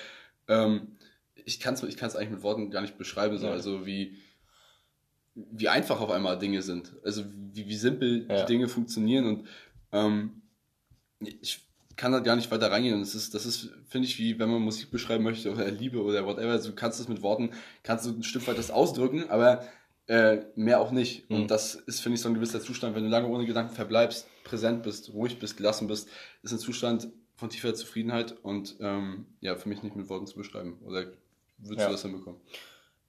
ähm, 0.47 0.97
ich 1.45 1.59
kann 1.59 1.73
es 1.73 1.83
ich 1.83 1.97
kann's 1.97 2.15
eigentlich 2.15 2.31
mit 2.31 2.43
Worten 2.43 2.71
gar 2.71 2.81
nicht 2.81 2.97
beschreiben, 2.97 3.37
so, 3.37 3.49
also 3.49 3.85
wie, 3.85 4.17
wie 5.35 5.69
einfach 5.69 6.01
auf 6.01 6.11
einmal 6.11 6.37
Dinge 6.37 6.61
sind. 6.61 6.95
Also 7.03 7.23
wie, 7.27 7.67
wie 7.67 7.75
simpel 7.75 8.27
die 8.27 8.45
Dinge 8.45 8.67
funktionieren 8.67 9.25
und 9.25 9.47
ähm, 9.91 10.41
ich 11.19 11.61
kann 11.95 12.11
da 12.11 12.19
gar 12.19 12.35
nicht 12.35 12.51
weiter 12.51 12.71
reingehen. 12.71 12.99
Das 12.99 13.15
ist, 13.15 13.33
das 13.33 13.45
ist, 13.45 13.69
finde 13.87 14.07
ich, 14.07 14.17
wie 14.17 14.39
wenn 14.39 14.49
man 14.49 14.61
Musik 14.61 14.91
beschreiben 14.91 15.23
möchte 15.23 15.51
oder 15.51 15.69
Liebe 15.69 16.01
oder 16.01 16.25
whatever. 16.25 16.51
Also 16.51 16.69
du 16.69 16.75
kannst 16.75 16.99
es 16.99 17.07
mit 17.07 17.21
Worten, 17.21 17.51
kannst 17.83 18.05
du 18.05 18.11
ein 18.11 18.23
Stück 18.23 18.47
weit 18.47 18.57
das 18.57 18.71
ausdrücken, 18.71 19.29
aber 19.29 19.63
äh, 20.07 20.41
mehr 20.55 20.79
auch 20.79 20.91
nicht. 20.91 21.29
Mhm. 21.29 21.35
Und 21.35 21.51
das 21.51 21.75
ist, 21.75 22.01
finde 22.01 22.15
ich, 22.15 22.21
so 22.21 22.29
ein 22.29 22.35
gewisser 22.35 22.61
Zustand. 22.61 22.95
Wenn 22.95 23.03
du 23.03 23.09
lange 23.09 23.27
ohne 23.27 23.45
Gedanken 23.45 23.73
verbleibst, 23.73 24.27
präsent 24.43 24.83
bist, 24.83 25.13
ruhig 25.13 25.39
bist, 25.39 25.57
gelassen 25.57 25.87
bist, 25.87 26.09
ist 26.41 26.51
ein 26.51 26.59
Zustand 26.59 27.07
von 27.35 27.49
tiefer 27.49 27.73
Zufriedenheit 27.73 28.35
und 28.43 28.75
ähm, 28.79 29.25
ja, 29.41 29.55
für 29.55 29.69
mich 29.69 29.83
nicht 29.83 29.95
mit 29.95 30.09
Worten 30.09 30.27
zu 30.27 30.35
beschreiben. 30.35 30.79
Oder 30.83 31.11
würdest 31.63 31.79
ja. 31.79 31.87
du 31.87 31.91
das 31.91 32.01
hinbekommen? 32.01 32.41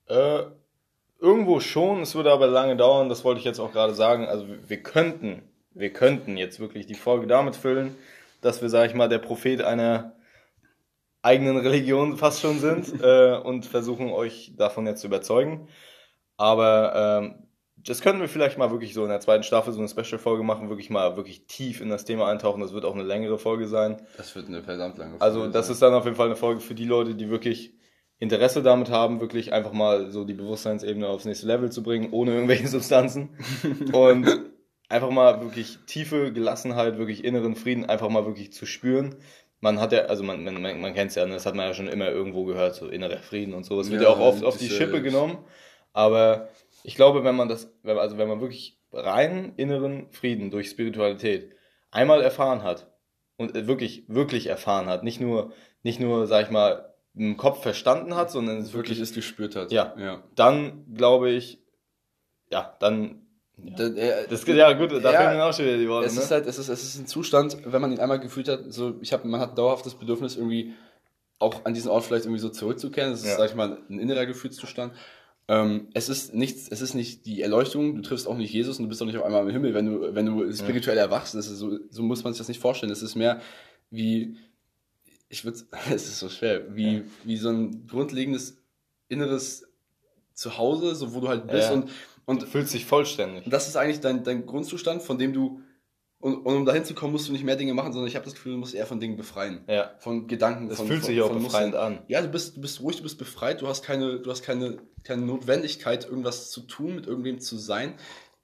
Äh, 0.07 0.43
irgendwo 1.21 1.61
schon, 1.61 2.03
es 2.03 2.15
würde 2.15 2.33
aber 2.33 2.47
lange 2.47 2.77
dauern, 2.77 3.09
das 3.09 3.25
wollte 3.25 3.39
ich 3.39 3.45
jetzt 3.45 3.61
auch 3.61 3.73
gerade 3.73 3.95
sagen. 3.95 4.27
Also 4.27 4.47
wir 4.67 4.83
könnten, 4.83 5.43
wir 5.73 5.93
könnten 5.93 6.37
jetzt 6.37 6.61
wirklich 6.61 6.87
die 6.87 6.95
Folge 6.95 7.27
damit 7.27 7.57
füllen 7.57 7.97
dass 8.45 8.61
wir, 8.61 8.69
sag 8.69 8.89
ich 8.89 8.95
mal, 8.95 9.09
der 9.09 9.19
Prophet 9.19 9.63
einer 9.63 10.13
eigenen 11.23 11.57
Religion 11.57 12.19
fast 12.19 12.41
schon 12.41 12.59
sind 12.59 12.93
äh, 13.03 13.37
und 13.37 13.65
versuchen 13.65 14.11
euch 14.11 14.53
davon 14.57 14.87
jetzt 14.87 15.01
zu 15.01 15.07
überzeugen. 15.07 15.69
Aber 16.37 17.23
ähm, 17.23 17.49
das 17.77 18.03
könnten 18.03 18.21
wir 18.21 18.29
vielleicht 18.29 18.59
mal 18.59 18.71
wirklich 18.71 18.93
so 18.93 19.03
in 19.03 19.09
der 19.09 19.21
zweiten 19.21 19.43
Staffel 19.43 19.73
so 19.73 19.79
eine 19.79 19.89
Special-Folge 19.89 20.43
machen, 20.43 20.69
wirklich 20.69 20.91
mal 20.91 21.17
wirklich 21.17 21.47
tief 21.47 21.81
in 21.81 21.89
das 21.89 22.05
Thema 22.05 22.29
eintauchen. 22.29 22.61
Das 22.61 22.75
wird 22.75 22.85
auch 22.85 22.95
eine 22.95 23.03
längere 23.03 23.39
Folge 23.39 23.67
sein. 23.67 24.03
Das 24.17 24.35
wird 24.35 24.49
eine 24.49 24.63
verdammt 24.63 24.99
lange 24.99 25.15
also, 25.21 25.41
Folge. 25.41 25.47
Also 25.47 25.53
das 25.53 25.67
sein. 25.67 25.73
ist 25.75 25.83
dann 25.83 25.95
auf 25.95 26.05
jeden 26.05 26.17
Fall 26.17 26.27
eine 26.27 26.37
Folge 26.37 26.61
für 26.61 26.75
die 26.75 26.87
Leute, 26.87 27.15
die 27.15 27.31
wirklich 27.31 27.75
Interesse 28.19 28.63
damit 28.63 28.91
haben, 28.91 29.21
wirklich 29.21 29.53
einfach 29.53 29.73
mal 29.73 30.11
so 30.11 30.25
die 30.25 30.35
Bewusstseinsebene 30.35 31.07
aufs 31.09 31.25
nächste 31.25 31.47
Level 31.47 31.71
zu 31.71 31.83
bringen, 31.83 32.09
ohne 32.13 32.33
irgendwelche 32.33 32.69
Substanzen. 32.69 33.31
Und 33.93 34.27
einfach 34.89 35.11
mal 35.11 35.41
wirklich 35.41 35.79
tiefe 35.87 36.33
Gelassenheit, 36.33 36.99
wirklich 36.99 37.25
inneren 37.25 37.57
Frieden 37.57 37.85
einfach 37.85 38.09
mal 38.09 38.27
wirklich 38.27 38.53
zu 38.53 38.67
spüren. 38.67 39.17
Man 39.61 39.81
hat 39.81 39.93
ja, 39.93 40.03
also 40.03 40.23
man, 40.23 40.45
man, 40.45 40.61
man 40.61 40.95
kennt 40.95 41.11
es 41.11 41.17
ja, 41.17 41.27
ne, 41.27 41.35
das 41.35 41.47
hat 41.47 41.55
man 41.55 41.67
ja 41.67 41.75
schon 41.75 41.89
immer 41.89 42.11
irgendwo 42.11 42.45
gehört, 42.45 42.75
so 42.75 42.89
innerer 42.89 43.19
Frieden 43.19 43.55
und 43.55 43.65
so. 43.65 43.81
Es 43.81 43.91
wird 43.91 44.03
ja, 44.03 44.11
ja 44.11 44.15
auch 44.15 44.21
oft 44.21 44.45
auf 44.45 44.59
die 44.59 44.69
Schippe 44.69 45.01
genommen. 45.03 45.39
Aber 45.93 46.49
ich 46.83 46.97
glaube, 46.97 47.25
wenn 47.25 47.35
man 47.35 47.49
das, 47.49 47.73
also 47.85 48.19
wenn 48.19 48.29
man 48.29 48.41
wirklich 48.41 48.79
rein 48.93 49.55
inneren 49.57 50.11
Frieden 50.11 50.51
durch 50.51 50.69
Spiritualität 50.69 51.53
einmal 51.91 52.21
erfahren 52.21 52.63
hat 52.63 52.93
und 53.37 53.55
wirklich, 53.67 54.05
wirklich 54.09 54.49
erfahren 54.49 54.87
hat, 54.87 55.03
nicht 55.03 55.21
nur, 55.21 55.53
nicht 55.83 55.99
nur, 55.99 56.27
sag 56.27 56.45
ich 56.45 56.51
mal, 56.51 56.94
im 57.17 57.37
Kopf 57.37 57.63
verstanden 57.63 58.15
hat, 58.17 58.31
sondern 58.31 58.59
es 58.59 58.73
wirklich, 58.73 58.99
wirklich 58.99 59.11
es 59.11 59.15
gespürt 59.15 59.57
hat. 59.57 59.73
Ja, 59.73 59.95
ja. 59.99 60.23
Dann 60.35 60.85
glaube 60.95 61.31
ich, 61.31 61.59
ja, 62.51 62.77
dann 62.81 63.21
ja. 63.57 63.75
Das, 63.77 63.91
äh, 63.91 64.29
das, 64.29 64.47
ja, 64.47 64.73
gut, 64.73 64.91
da 64.93 65.13
ja, 65.13 65.29
fehlen 65.31 65.41
auch 65.41 65.55
schon 65.55 65.67
wieder 65.67 65.79
die 65.79 65.89
Worte. 65.89 66.09
Es 66.09 66.17
ne? 66.17 66.23
ist 66.23 66.31
halt, 66.31 66.47
es 66.47 66.59
ist, 66.59 66.69
es 66.69 66.83
ist 66.83 66.99
ein 66.99 67.07
Zustand, 67.07 67.59
wenn 67.65 67.81
man 67.81 67.93
ihn 67.93 68.01
einmal 68.01 68.19
gefühlt 68.19 68.49
hat, 68.49 68.73
so, 68.73 68.97
ich 69.01 69.13
habe, 69.13 69.29
man 69.29 69.41
hat 69.41 69.57
dauerhaft 69.57 69.87
das 69.87 69.95
Bedürfnis, 69.95 70.37
irgendwie 70.37 70.75
auch 71.39 71.65
an 71.65 71.75
diesen 71.75 71.91
Ort 71.91 72.05
vielleicht 72.05 72.25
irgendwie 72.25 72.41
so 72.41 72.49
zurückzukehren. 72.49 73.13
Das 73.13 73.21
ist, 73.21 73.29
ja. 73.29 73.37
sag 73.37 73.51
ich 73.51 73.55
mal, 73.55 73.79
ein 73.89 73.99
innerer 73.99 74.27
Gefühlszustand. 74.27 74.93
Ähm, 75.47 75.89
es 75.93 76.09
ist 76.09 76.35
nichts, 76.35 76.69
es 76.69 76.81
ist 76.81 76.95
nicht 76.95 77.27
die 77.27 77.43
Erleuchtung, 77.43 77.97
du 77.97 78.03
triffst 78.03 78.27
auch 78.27 78.37
nicht 78.37 78.53
Jesus 78.53 78.79
und 78.79 78.85
du 78.85 78.89
bist 78.89 79.03
auch 79.03 79.07
nicht 79.07 79.19
auf 79.19 79.25
einmal 79.25 79.43
im 79.43 79.51
Himmel, 79.51 79.75
wenn 79.75 79.87
du, 79.87 80.15
wenn 80.15 80.27
du 80.27 80.53
spirituell 80.53 80.97
erwachst. 80.97 81.35
Ist 81.35 81.47
so, 81.47 81.79
so 81.91 82.03
muss 82.03 82.25
man 82.25 82.33
sich 82.33 82.39
das 82.39 82.49
nicht 82.49 82.61
vorstellen. 82.61 82.91
Es 82.91 83.03
ist 83.03 83.15
mehr 83.15 83.41
wie, 83.91 84.37
ich 85.35 85.45
würde, 85.45 85.59
es 85.91 86.09
ist 86.09 86.19
so 86.19 86.29
schwer, 86.29 86.75
wie, 86.75 86.99
ja. 86.99 87.03
wie 87.25 87.37
so 87.37 87.51
ein 87.51 87.87
grundlegendes 87.87 88.57
inneres 89.09 89.69
Zuhause, 90.33 90.95
so 90.95 91.15
wo 91.15 91.21
du 91.21 91.29
halt 91.29 91.47
bist 91.47 91.71
und 91.71 91.91
und 92.27 92.43
du 92.43 92.47
fühlst 92.47 92.73
dich 92.73 92.87
vollständig. 92.87 93.45
Das 93.47 93.69
ist 93.69 93.77
eigentlich 93.77 94.01
dein, 94.01 94.25
dein 94.25 94.47
Grundzustand, 94.47 95.03
von 95.03 95.19
dem 95.19 95.33
du, 95.33 95.61
und, 96.19 96.37
und 96.37 96.57
um 96.57 96.65
dahin 96.65 96.85
zu 96.85 96.95
kommen, 96.95 97.13
musst 97.13 97.29
du 97.29 97.33
nicht 97.33 97.45
mehr 97.45 97.57
Dinge 97.57 97.75
machen, 97.75 97.93
sondern 97.93 98.09
ich 98.09 98.17
habe 98.17 98.25
das 98.25 98.35
Gefühl, 98.35 98.53
du 98.53 98.59
musst 98.59 98.75
eher 98.75 98.87
von 98.87 98.99
Dingen 98.99 99.17
befreien. 99.17 99.63
Ja. 99.69 99.91
Von 99.99 100.27
Gedanken. 100.27 100.69
Das 100.69 100.79
von, 100.79 100.87
fühlt 100.87 101.01
von, 101.01 101.09
sich 101.09 101.21
auch 101.21 101.31
befreiend 101.31 101.75
an. 101.75 101.99
Ja, 102.09 102.23
du 102.23 102.29
bist, 102.29 102.57
du 102.57 102.63
bist 102.63 102.81
ruhig, 102.81 102.97
du 102.97 103.03
bist 103.03 103.19
befreit, 103.19 103.61
du 103.61 103.69
hast 103.69 103.83
keine, 103.83 104.21
du 104.21 104.31
hast 104.31 104.43
keine, 104.43 104.79
keine 105.03 105.23
Notwendigkeit, 105.23 106.07
irgendwas 106.07 106.51
zu 106.51 106.63
tun, 106.63 106.95
mit 106.95 107.07
irgendwem 107.07 107.41
zu 107.41 107.59
sein. 107.59 107.95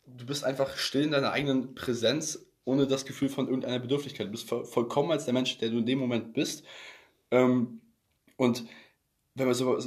Du 0.06 0.26
bist 0.26 0.44
einfach 0.44 0.76
still 0.76 1.04
in 1.04 1.12
deiner 1.12 1.32
eigenen 1.32 1.74
Präsenz, 1.74 2.49
ohne 2.70 2.86
das 2.86 3.04
Gefühl 3.04 3.28
von 3.28 3.46
irgendeiner 3.46 3.78
Bedürftigkeit. 3.78 4.28
Du 4.28 4.30
bist 4.30 4.48
vollkommen 4.48 5.10
als 5.10 5.24
der 5.24 5.34
Mensch, 5.34 5.58
der 5.58 5.70
du 5.70 5.78
in 5.78 5.86
dem 5.86 5.98
Moment 5.98 6.32
bist. 6.32 6.64
Ähm, 7.30 7.80
und 8.36 8.64
wenn 9.34 9.46
man 9.46 9.54
so, 9.54 9.78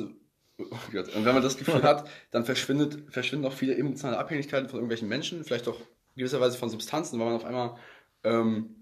Oh 0.59 0.77
Gott. 0.91 1.15
Und 1.15 1.25
wenn 1.25 1.33
man 1.33 1.43
das 1.43 1.57
Gefühl 1.57 1.83
hat, 1.83 2.07
dann 2.31 2.45
verschwindet, 2.45 3.11
verschwinden 3.11 3.47
auch 3.47 3.53
viele 3.53 3.75
emotionale 3.75 4.19
Abhängigkeiten 4.19 4.69
von 4.69 4.77
irgendwelchen 4.77 5.07
Menschen, 5.07 5.43
vielleicht 5.43 5.67
auch 5.67 5.79
gewisserweise 6.15 6.57
von 6.57 6.69
Substanzen, 6.69 7.19
weil 7.19 7.25
man 7.25 7.35
auf 7.35 7.45
einmal, 7.45 7.75
ähm, 8.23 8.75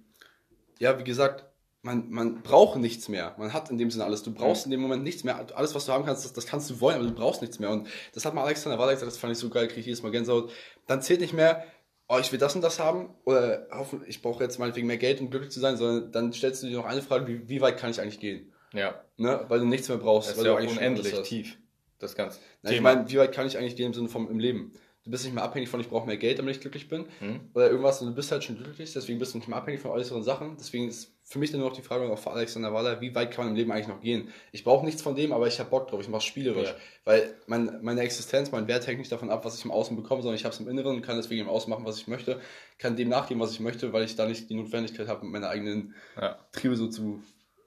ja, 0.80 1.00
wie 1.00 1.04
gesagt, 1.04 1.46
man, 1.84 2.10
man 2.12 2.44
braucht 2.44 2.78
nichts 2.78 3.08
mehr. 3.08 3.34
Man 3.40 3.54
hat 3.54 3.72
in 3.72 3.78
dem 3.78 3.90
Sinne 3.90 4.06
alles. 4.06 4.22
Du 4.22 4.32
brauchst 4.32 4.66
in 4.66 4.72
dem 4.72 4.82
Moment 4.82 5.04
nichts 5.04 5.24
mehr. 5.24 5.44
Alles, 5.56 5.74
was 5.74 5.86
du 5.86 5.94
haben 5.94 6.06
kannst, 6.06 6.26
das, 6.26 6.34
das 6.34 6.46
kannst 6.46 6.70
du 6.70 6.80
wollen, 6.80 6.98
aber 6.98 7.06
du 7.06 7.14
brauchst 7.14 7.42
nichts 7.42 7.58
mehr. 7.58 7.72
Und 7.72 7.88
das 8.14 8.26
hat 8.26 8.36
mal 8.36 8.44
Alexander 8.44 8.78
Waller 8.78 8.94
gesagt, 8.94 9.12
das 9.12 9.18
fand 9.18 9.34
ich 9.34 9.40
so 9.40 9.50
geil, 9.50 9.68
kriege 9.68 9.80
ich 9.80 9.86
jedes 9.88 10.04
Mal 10.04 10.12
Gänsehaut. 10.12 10.52
Dann 10.86 11.02
zählt 11.02 11.22
nicht 11.22 11.34
mehr, 11.34 11.66
oh, 12.12 12.20
ich 12.20 12.32
will 12.32 12.40
das 12.40 12.56
und 12.56 12.62
das 12.62 12.80
haben, 12.80 13.10
oder 13.24 13.68
hoffen, 13.72 14.04
ich 14.06 14.22
brauche 14.22 14.44
jetzt 14.44 14.60
meinetwegen 14.60 14.86
mehr 14.86 14.98
Geld, 14.98 15.22
um 15.22 15.30
glücklich 15.30 15.52
zu 15.52 15.62
sein, 15.62 15.78
sondern 15.78 16.12
dann 16.12 16.34
stellst 16.34 16.62
du 16.62 16.68
dir 16.68 16.78
noch 16.78 16.86
eine 16.86 17.02
Frage, 17.02 17.28
wie, 17.28 17.48
wie 17.48 17.62
weit 17.62 17.78
kann 17.78 17.90
ich 17.90 18.02
eigentlich 18.02 18.20
gehen? 18.20 18.52
Ja. 18.74 19.02
Ne? 19.18 19.46
Weil 19.48 19.60
du 19.60 19.66
nichts 19.66 19.88
mehr 19.88 19.98
brauchst. 19.98 20.30
Das 20.30 20.38
ist 20.38 20.46
ja 20.46 20.54
unendlich 20.54 21.22
tief 21.22 21.58
das 22.00 22.16
Ganze. 22.16 22.40
Na, 22.64 22.72
ich 22.72 22.82
meine, 22.82 23.10
wie 23.10 23.18
weit 23.18 23.32
kann 23.32 23.48
ich 23.48 23.58
eigentlich 23.58 23.76
gehen 23.76 23.88
im 23.88 23.94
Sinne 23.94 24.10
vom 24.10 24.30
im 24.30 24.40
Leben? 24.40 24.74
Du 25.04 25.10
bist 25.10 25.26
nicht 25.26 25.34
mehr 25.34 25.44
abhängig 25.44 25.68
von, 25.68 25.80
ich 25.80 25.90
brauche 25.90 26.06
mehr 26.06 26.18
Geld, 26.18 26.38
damit 26.38 26.56
ich 26.56 26.62
glücklich 26.62 26.88
bin. 26.88 27.06
Mhm. 27.20 27.50
Oder 27.56 27.72
irgendwas 27.72 28.02
und 28.02 28.10
du 28.10 28.14
bist 28.14 28.32
halt 28.32 28.44
schon 28.44 28.58
glücklich, 28.58 28.94
deswegen 28.94 29.18
bist 29.18 29.34
du 29.34 29.40
nicht 29.40 29.48
mehr 29.48 29.58
abhängig 29.58 29.82
von 29.82 29.90
äußeren 29.90 30.22
Sachen. 30.22 30.58
Deswegen 30.60 30.90
ist 30.90 31.12
für 31.24 31.40
mich 31.40 31.50
dann 31.50 31.60
nur 31.60 31.70
noch 31.70 31.76
die 31.76 31.82
Frage, 31.82 32.08
auch 32.12 32.20
für 32.20 32.32
Alexander 32.32 32.72
Waller, 32.72 33.02
wie 33.02 33.16
weit 33.16 33.32
kann 33.32 33.46
man 33.46 33.54
im 33.54 33.58
Leben 33.58 33.72
eigentlich 33.72 33.88
noch 33.88 34.02
gehen? 34.02 34.30
Ich 34.52 34.64
brauche 34.64 34.86
nichts 34.86 35.02
von 35.02 35.16
dem, 35.16 35.32
aber 35.32 35.48
ich 35.48 35.60
habe 35.60 35.72
Bock 35.72 35.88
drauf, 35.88 36.02
ich 36.02 36.10
mache 36.10 36.22
spielerisch. 36.22 36.70
Ja. 36.70 36.76
Weil 37.06 37.36
mein, 37.48 37.80
meine 37.82 38.02
Existenz, 38.02 38.52
mein 38.52 38.68
Wert 38.68 38.86
hängt 38.86 39.00
nicht 39.00 39.12
davon 39.12 39.32
ab, 39.32 39.44
was 39.44 39.58
ich 39.58 39.66
im 39.66 39.72
Außen 39.72 39.96
bekomme, 39.96 40.22
sondern 40.22 40.36
ich 40.36 40.46
habe 40.46 40.54
es 40.54 40.60
im 40.60 40.68
Inneren 40.68 40.98
und 40.98 41.02
kann 41.02 41.18
deswegen 41.18 41.42
im 41.42 41.50
Außen 41.50 41.70
machen, 41.70 41.86
was 41.86 41.98
ich 41.98 42.08
möchte, 42.08 42.40
kann 42.78 42.96
dem 42.96 43.10
nachgehen, 43.10 43.40
was 43.40 43.54
ich 43.54 43.60
möchte, 43.60 43.94
weil 43.94 44.04
ich 44.04 44.16
da 44.16 44.28
nicht 44.28 44.50
die 44.52 44.56
Notwendigkeit 44.56 45.08
habe, 45.08 45.26
meine 45.26 45.50
eigenen 45.50 45.96
ja. 46.16 46.38
Triebe 46.52 46.76
so 46.76 46.88
zu 46.88 47.24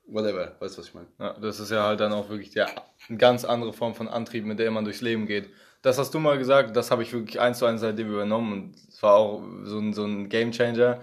whatever, 0.07 0.57
weißt 0.61 0.77
du, 0.77 0.81
was 0.81 0.89
ich 0.89 0.95
meine? 0.95 1.07
Ja, 1.19 1.35
das 1.35 1.61
ist 1.61 1.71
ja 1.71 1.85
halt 1.85 2.01
dann 2.01 2.13
auch 2.13 2.29
wirklich 2.29 2.51
der, 2.51 2.69
eine 3.09 3.19
ganz 3.19 3.45
andere 3.45 3.73
Form 3.73 3.95
von 3.95 4.09
Antrieb, 4.09 4.45
mit 4.45 4.59
der 4.59 4.71
man 4.71 4.85
durchs 4.85 5.01
Leben 5.01 5.27
geht. 5.27 5.51
Das 5.83 5.99
hast 5.99 6.15
du 6.15 6.19
mal 6.19 6.39
gesagt, 6.39 6.77
das 6.77 6.91
habe 6.91 7.03
ich 7.03 7.13
wirklich 7.13 7.41
eins 7.41 7.59
zu 7.59 7.67
eins 7.67 7.81
seitdem 7.81 8.09
übernommen 8.09 8.53
und 8.53 8.77
es 8.89 9.03
war 9.03 9.15
auch 9.15 9.43
so 9.65 9.79
ein, 9.79 9.93
so 9.93 10.05
ein 10.05 10.29
Game 10.29 10.53
Changer. 10.53 11.01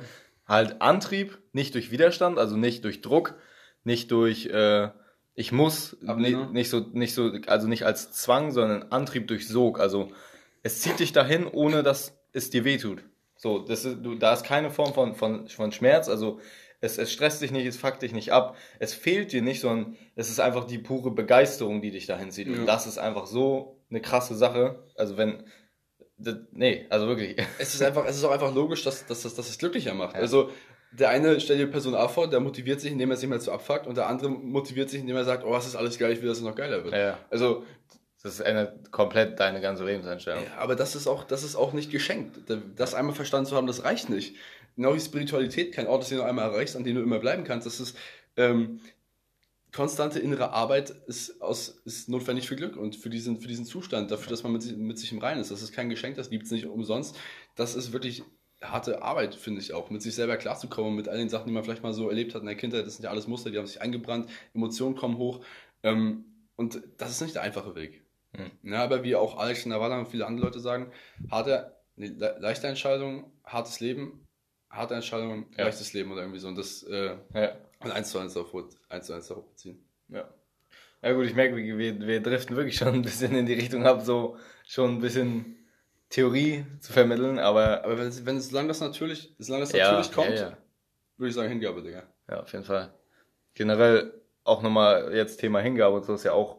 Halt 0.47 0.81
Antrieb, 0.81 1.37
nicht 1.53 1.75
durch 1.75 1.91
Widerstand, 1.91 2.39
also 2.39 2.57
nicht 2.57 2.83
durch 2.83 3.01
Druck, 3.01 3.35
nicht 3.83 4.11
durch 4.11 4.47
äh, 4.47 4.89
ich 5.33 5.51
muss, 5.51 5.97
nicht, 6.01 6.51
nicht, 6.51 6.69
so, 6.69 6.79
nicht 6.93 7.13
so, 7.13 7.31
also 7.47 7.67
nicht 7.67 7.85
als 7.85 8.11
Zwang, 8.11 8.51
sondern 8.51 8.83
Antrieb 8.91 9.27
durch 9.27 9.47
Sog. 9.47 9.79
Also 9.79 10.11
es 10.61 10.81
zieht 10.81 10.99
dich 10.99 11.13
dahin, 11.13 11.47
ohne 11.47 11.83
dass 11.83 12.17
es 12.33 12.49
dir 12.49 12.65
wehtut. 12.65 13.03
So, 13.37 13.59
das 13.59 13.85
ist, 13.85 13.97
du, 14.03 14.15
da 14.15 14.33
ist 14.33 14.43
keine 14.43 14.69
Form 14.69 14.93
von, 14.93 15.15
von, 15.15 15.47
von 15.47 15.71
Schmerz, 15.71 16.09
also 16.09 16.39
es, 16.81 16.97
es 16.97 17.11
stresst 17.11 17.41
dich 17.41 17.51
nicht, 17.51 17.65
es 17.65 17.77
fuckt 17.77 18.01
dich 18.01 18.11
nicht 18.11 18.33
ab, 18.33 18.57
es 18.79 18.93
fehlt 18.93 19.31
dir 19.31 19.41
nicht, 19.41 19.61
sondern 19.61 19.95
es 20.15 20.29
ist 20.29 20.39
einfach 20.39 20.65
die 20.65 20.79
pure 20.79 21.11
Begeisterung, 21.11 21.81
die 21.81 21.91
dich 21.91 22.07
dahin 22.07 22.31
zieht. 22.31 22.47
Ja. 22.47 22.59
Und 22.59 22.65
das 22.65 22.87
ist 22.87 22.97
einfach 22.97 23.27
so 23.27 23.79
eine 23.89 24.01
krasse 24.01 24.35
Sache. 24.35 24.83
Also 24.95 25.15
wenn, 25.15 25.43
das, 26.17 26.37
nee, 26.51 26.87
also 26.89 27.07
wirklich. 27.07 27.37
Es 27.59 27.75
ist 27.75 27.83
einfach, 27.83 28.05
es 28.05 28.17
ist 28.17 28.23
auch 28.23 28.31
einfach 28.31 28.53
logisch, 28.53 28.83
dass, 28.83 29.05
dass, 29.05 29.21
dass, 29.21 29.35
dass 29.35 29.49
es 29.49 29.57
glücklicher 29.59 29.93
macht. 29.93 30.15
Ja. 30.15 30.21
Also 30.21 30.49
der 30.91 31.09
eine 31.09 31.39
stellt 31.39 31.59
die 31.59 31.65
Person 31.67 31.95
A 31.95 32.07
vor, 32.07 32.29
der 32.29 32.39
motiviert 32.39 32.81
sich, 32.81 32.91
indem 32.91 33.11
er 33.11 33.17
sich 33.17 33.29
mal 33.29 33.39
zu 33.39 33.51
abfuckt, 33.51 33.87
und 33.87 33.95
der 33.95 34.07
andere 34.07 34.29
motiviert 34.29 34.89
sich, 34.89 34.99
indem 34.99 35.15
er 35.15 35.23
sagt, 35.23 35.45
oh, 35.45 35.55
es 35.55 35.65
ist 35.65 35.75
alles 35.75 35.97
geil, 35.97 36.11
ich 36.11 36.21
will, 36.21 36.27
dass 36.27 36.39
es 36.39 36.43
noch 36.43 36.55
geiler 36.55 36.83
wird. 36.83 36.93
Ja. 36.93 37.17
Also 37.29 37.63
das 38.23 38.39
ändert 38.39 38.91
komplett 38.91 39.39
deine 39.39 39.61
ganze 39.61 39.83
Lebenseinstellung. 39.83 40.43
Ja, 40.43 40.61
aber 40.61 40.75
das 40.75 40.95
ist 40.95 41.07
auch, 41.07 41.23
das 41.23 41.43
ist 41.43 41.55
auch 41.55 41.73
nicht 41.73 41.91
geschenkt. 41.91 42.39
Das 42.75 42.93
einmal 42.93 43.15
verstanden 43.15 43.47
zu 43.47 43.55
haben, 43.55 43.65
das 43.65 43.83
reicht 43.83 44.09
nicht. 44.09 44.35
Genau 44.75 44.95
wie 44.95 44.99
Spiritualität 44.99 45.73
kein 45.73 45.87
Ort 45.87 46.03
ist, 46.03 46.11
den 46.11 46.19
du 46.19 46.23
einmal 46.23 46.49
erreichst, 46.49 46.75
an 46.75 46.83
dem 46.83 46.95
du 46.95 47.01
immer 47.01 47.19
bleiben 47.19 47.43
kannst. 47.43 47.67
Das 47.67 47.79
ist 47.79 47.97
ähm, 48.37 48.79
konstante 49.71 50.19
innere 50.19 50.51
Arbeit 50.51 50.89
ist, 51.07 51.41
aus, 51.41 51.81
ist 51.85 52.09
notwendig 52.09 52.47
für 52.47 52.55
Glück 52.55 52.75
und 52.75 52.95
für 52.95 53.09
diesen, 53.09 53.39
für 53.39 53.47
diesen 53.47 53.65
Zustand, 53.65 54.11
dafür, 54.11 54.29
dass 54.29 54.43
man 54.43 54.51
mit, 54.51 54.77
mit 54.77 54.99
sich 54.99 55.11
im 55.11 55.19
Reinen 55.19 55.41
ist. 55.41 55.51
Das 55.51 55.61
ist 55.61 55.71
kein 55.71 55.89
Geschenk, 55.89 56.15
das 56.15 56.29
liebt 56.29 56.45
es 56.45 56.51
nicht 56.51 56.65
umsonst. 56.65 57.17
Das 57.55 57.75
ist 57.75 57.93
wirklich 57.93 58.23
harte 58.61 59.01
Arbeit, 59.01 59.33
finde 59.33 59.61
ich 59.61 59.73
auch, 59.73 59.89
mit 59.89 60.01
sich 60.01 60.13
selber 60.13 60.37
klarzukommen, 60.37 60.95
mit 60.95 61.07
all 61.07 61.17
den 61.17 61.29
Sachen, 61.29 61.47
die 61.47 61.53
man 61.53 61.63
vielleicht 61.63 61.83
mal 61.83 61.93
so 61.93 62.09
erlebt 62.09 62.35
hat 62.35 62.41
in 62.41 62.47
der 62.47 62.55
Kindheit. 62.55 62.85
Das 62.85 62.95
sind 62.95 63.03
ja 63.03 63.09
alles 63.09 63.27
Muster, 63.27 63.49
die 63.49 63.57
haben 63.57 63.65
sich 63.65 63.81
eingebrannt, 63.81 64.29
Emotionen 64.53 64.95
kommen 64.95 65.17
hoch. 65.17 65.43
Ähm, 65.83 66.25
und 66.57 66.81
das 66.97 67.11
ist 67.11 67.21
nicht 67.21 67.35
der 67.35 67.41
einfache 67.41 67.75
Weg. 67.75 68.05
Mhm. 68.33 68.71
Ja, 68.71 68.83
aber 68.83 69.03
wie 69.03 69.15
auch 69.15 69.37
Alex 69.37 69.65
Navala 69.65 69.99
und 69.99 70.09
viele 70.09 70.27
andere 70.27 70.47
Leute 70.47 70.59
sagen, 70.59 70.91
harte, 71.29 71.75
nee, 71.95 72.13
leichte 72.17 72.67
Entscheidung, 72.67 73.31
hartes 73.43 73.79
Leben, 73.79 74.27
harte 74.71 74.95
Entscheidung, 74.95 75.45
ja. 75.57 75.65
leichtes 75.65 75.93
Leben 75.93 76.11
oder 76.11 76.21
irgendwie 76.21 76.39
so. 76.39 76.47
Und 76.47 76.57
das 76.57 76.83
äh, 76.83 77.15
ja. 77.33 77.55
und 77.79 77.91
eins 77.91 78.09
zu 78.09 78.19
eins 78.19 78.33
darauf, 78.33 78.53
eins 78.89 79.05
zu 79.05 79.13
eins 79.13 79.27
darauf 79.27 79.47
beziehen. 79.47 79.83
Ja. 80.09 80.29
Ja 81.03 81.13
gut, 81.13 81.25
ich 81.25 81.33
merke, 81.33 81.55
wir, 81.55 81.99
wir 81.99 82.21
driften 82.21 82.55
wirklich 82.55 82.77
schon 82.77 82.89
ein 82.89 83.01
bisschen 83.01 83.35
in 83.35 83.47
die 83.47 83.53
Richtung 83.53 83.85
ab, 83.85 84.01
so 84.01 84.37
schon 84.67 84.97
ein 84.97 85.01
bisschen 85.01 85.57
Theorie 86.09 86.65
zu 86.79 86.93
vermitteln, 86.93 87.39
aber. 87.39 87.83
Aber 87.83 87.97
wenn, 87.97 88.25
wenn 88.25 88.39
solange 88.39 88.67
das 88.67 88.81
natürlich, 88.81 89.33
solange 89.39 89.63
das 89.63 89.73
natürlich 89.73 90.07
ja, 90.07 90.13
kommt, 90.13 90.29
ja, 90.29 90.49
ja. 90.49 90.57
würde 91.17 91.29
ich 91.29 91.35
sagen 91.35 91.49
Hingabe, 91.49 91.81
Digga. 91.81 92.03
Ja, 92.29 92.41
auf 92.41 92.51
jeden 92.51 92.65
Fall. 92.65 92.93
Generell 93.55 94.13
auch 94.43 94.61
nochmal 94.61 95.13
jetzt 95.15 95.37
Thema 95.37 95.59
Hingabe 95.59 95.95
und 95.95 96.05
so 96.05 96.13
ist 96.13 96.23
ja 96.23 96.33
auch 96.33 96.57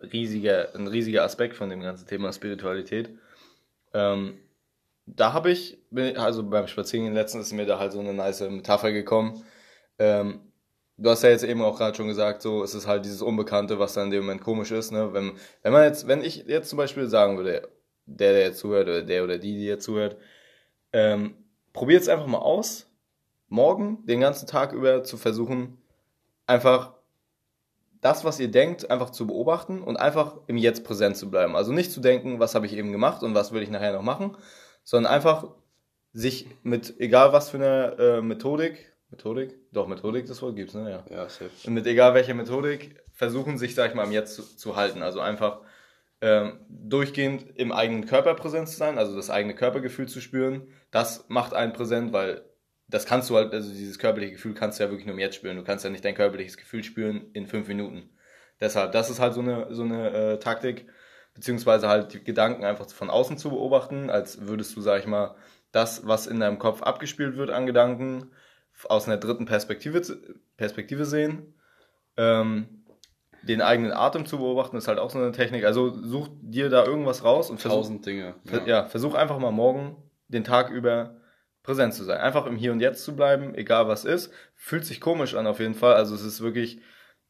riesiger, 0.00 0.74
ein 0.74 0.86
riesiger 0.86 1.24
Aspekt 1.24 1.56
von 1.56 1.68
dem 1.68 1.80
ganzen 1.80 2.06
Thema 2.06 2.32
Spiritualität. 2.32 3.10
Ähm, 3.94 4.38
da 5.06 5.32
habe 5.32 5.50
ich, 5.50 5.78
also 6.16 6.42
beim 6.42 6.66
Spazierengehen 6.66 7.14
letztens 7.14 7.46
ist 7.46 7.52
mir 7.52 7.66
da 7.66 7.78
halt 7.78 7.92
so 7.92 8.00
eine 8.00 8.12
nice 8.12 8.40
Metapher 8.40 8.92
gekommen. 8.92 9.44
Ähm, 9.98 10.40
du 10.98 11.10
hast 11.10 11.22
ja 11.22 11.30
jetzt 11.30 11.44
eben 11.44 11.62
auch 11.62 11.78
gerade 11.78 11.96
schon 11.96 12.08
gesagt, 12.08 12.42
so 12.42 12.62
es 12.62 12.74
ist 12.74 12.86
halt 12.86 13.04
dieses 13.04 13.22
Unbekannte, 13.22 13.78
was 13.78 13.94
dann 13.94 14.06
in 14.06 14.10
dem 14.10 14.24
Moment 14.24 14.42
komisch 14.42 14.72
ist. 14.72 14.90
Ne? 14.90 15.12
Wenn, 15.12 15.32
wenn 15.62 15.72
man 15.72 15.84
jetzt, 15.84 16.08
wenn 16.08 16.22
ich 16.22 16.44
jetzt 16.46 16.70
zum 16.70 16.76
Beispiel 16.76 17.06
sagen 17.08 17.36
würde, 17.36 17.68
der, 18.06 18.32
der 18.32 18.42
jetzt 18.42 18.58
zuhört, 18.58 18.88
oder 18.88 19.02
der 19.02 19.24
oder 19.24 19.38
die, 19.38 19.54
die 19.54 19.66
jetzt 19.66 19.84
zuhört, 19.84 20.16
ähm, 20.92 21.36
probiert 21.72 22.02
es 22.02 22.08
einfach 22.08 22.26
mal 22.26 22.38
aus, 22.38 22.90
morgen 23.48 24.04
den 24.06 24.20
ganzen 24.20 24.46
Tag 24.46 24.72
über 24.72 25.04
zu 25.04 25.16
versuchen, 25.16 25.78
einfach 26.46 26.94
das, 28.00 28.24
was 28.24 28.40
ihr 28.40 28.50
denkt, 28.50 28.90
einfach 28.90 29.10
zu 29.10 29.26
beobachten 29.26 29.82
und 29.82 29.96
einfach 29.96 30.36
im 30.46 30.56
Jetzt 30.56 30.84
präsent 30.84 31.16
zu 31.16 31.30
bleiben. 31.30 31.56
Also 31.56 31.72
nicht 31.72 31.92
zu 31.92 32.00
denken, 32.00 32.40
was 32.40 32.54
habe 32.54 32.66
ich 32.66 32.72
eben 32.76 32.92
gemacht 32.92 33.22
und 33.22 33.34
was 33.34 33.52
will 33.52 33.62
ich 33.62 33.70
nachher 33.70 33.92
noch 33.92 34.02
machen, 34.02 34.36
sondern 34.86 35.12
einfach 35.12 35.48
sich 36.12 36.46
mit, 36.62 36.98
egal 37.00 37.32
was 37.32 37.50
für 37.50 37.58
eine 37.58 37.96
äh, 37.98 38.22
Methodik, 38.22 38.94
Methodik? 39.10 39.54
Doch, 39.72 39.88
Methodik, 39.88 40.26
das 40.26 40.40
Wort 40.42 40.56
gibt's, 40.56 40.74
ne? 40.74 40.90
Ja. 40.90 41.04
ja 41.14 41.28
safe. 41.28 41.50
Mit 41.68 41.86
egal 41.86 42.14
welcher 42.14 42.34
Methodik 42.34 43.02
versuchen, 43.12 43.58
sich, 43.58 43.74
sag 43.74 43.90
ich 43.90 43.94
mal, 43.94 44.04
im 44.04 44.12
Jetzt 44.12 44.36
zu, 44.36 44.42
zu 44.42 44.76
halten. 44.76 45.02
Also 45.02 45.20
einfach 45.20 45.60
ähm, 46.20 46.60
durchgehend 46.68 47.56
im 47.56 47.72
eigenen 47.72 48.06
Körper 48.06 48.34
präsent 48.34 48.68
zu 48.68 48.76
sein, 48.76 48.96
also 48.96 49.16
das 49.16 49.28
eigene 49.28 49.54
Körpergefühl 49.54 50.06
zu 50.06 50.20
spüren. 50.20 50.68
Das 50.92 51.26
macht 51.28 51.52
einen 51.52 51.72
präsent, 51.72 52.12
weil 52.12 52.44
das 52.88 53.06
kannst 53.06 53.28
du 53.28 53.36
halt, 53.36 53.52
also 53.52 53.70
dieses 53.72 53.98
körperliche 53.98 54.32
Gefühl 54.32 54.54
kannst 54.54 54.78
du 54.78 54.84
ja 54.84 54.90
wirklich 54.90 55.06
nur 55.06 55.14
im 55.14 55.20
Jetzt 55.20 55.36
spüren. 55.36 55.56
Du 55.56 55.64
kannst 55.64 55.84
ja 55.84 55.90
nicht 55.90 56.04
dein 56.04 56.14
körperliches 56.14 56.56
Gefühl 56.56 56.84
spüren 56.84 57.26
in 57.32 57.48
fünf 57.48 57.66
Minuten. 57.66 58.10
Deshalb, 58.60 58.92
das 58.92 59.10
ist 59.10 59.18
halt 59.18 59.34
so 59.34 59.40
eine, 59.40 59.74
so 59.74 59.82
eine 59.82 60.10
äh, 60.10 60.38
Taktik, 60.38 60.86
beziehungsweise 61.36 61.88
halt 61.88 62.12
die 62.12 62.24
Gedanken 62.24 62.64
einfach 62.64 62.88
von 62.88 63.10
außen 63.10 63.38
zu 63.38 63.50
beobachten, 63.50 64.10
als 64.10 64.48
würdest 64.48 64.74
du, 64.74 64.80
sag 64.80 65.00
ich 65.00 65.06
mal, 65.06 65.36
das, 65.70 66.06
was 66.06 66.26
in 66.26 66.40
deinem 66.40 66.58
Kopf 66.58 66.82
abgespielt 66.82 67.36
wird 67.36 67.50
an 67.50 67.66
Gedanken, 67.66 68.30
aus 68.88 69.06
einer 69.06 69.18
dritten 69.18 69.44
Perspektive, 69.44 70.02
Perspektive 70.56 71.04
sehen. 71.04 71.54
Ähm, 72.16 72.82
den 73.42 73.62
eigenen 73.62 73.92
Atem 73.92 74.26
zu 74.26 74.38
beobachten, 74.38 74.76
ist 74.76 74.88
halt 74.88 74.98
auch 74.98 75.10
so 75.10 75.18
eine 75.18 75.32
Technik. 75.32 75.64
Also 75.64 75.90
such 76.02 76.28
dir 76.40 76.68
da 76.68 76.84
irgendwas 76.84 77.22
raus 77.22 77.50
und 77.50 77.60
versuch, 77.60 77.78
Tausend 77.78 78.06
Dinge. 78.06 78.34
Ja. 78.44 78.64
ja, 78.66 78.84
versuch 78.86 79.14
einfach 79.14 79.38
mal 79.38 79.52
morgen 79.52 79.96
den 80.28 80.42
Tag 80.42 80.70
über 80.70 81.16
präsent 81.62 81.94
zu 81.94 82.04
sein. 82.04 82.18
Einfach 82.18 82.46
im 82.46 82.56
Hier 82.56 82.72
und 82.72 82.80
Jetzt 82.80 83.04
zu 83.04 83.14
bleiben, 83.14 83.54
egal 83.54 83.86
was 83.88 84.04
ist. 84.04 84.32
Fühlt 84.54 84.84
sich 84.84 85.00
komisch 85.00 85.34
an 85.34 85.46
auf 85.46 85.60
jeden 85.60 85.74
Fall. 85.74 85.94
Also 85.94 86.14
es 86.14 86.22
ist 86.22 86.40
wirklich, 86.40 86.80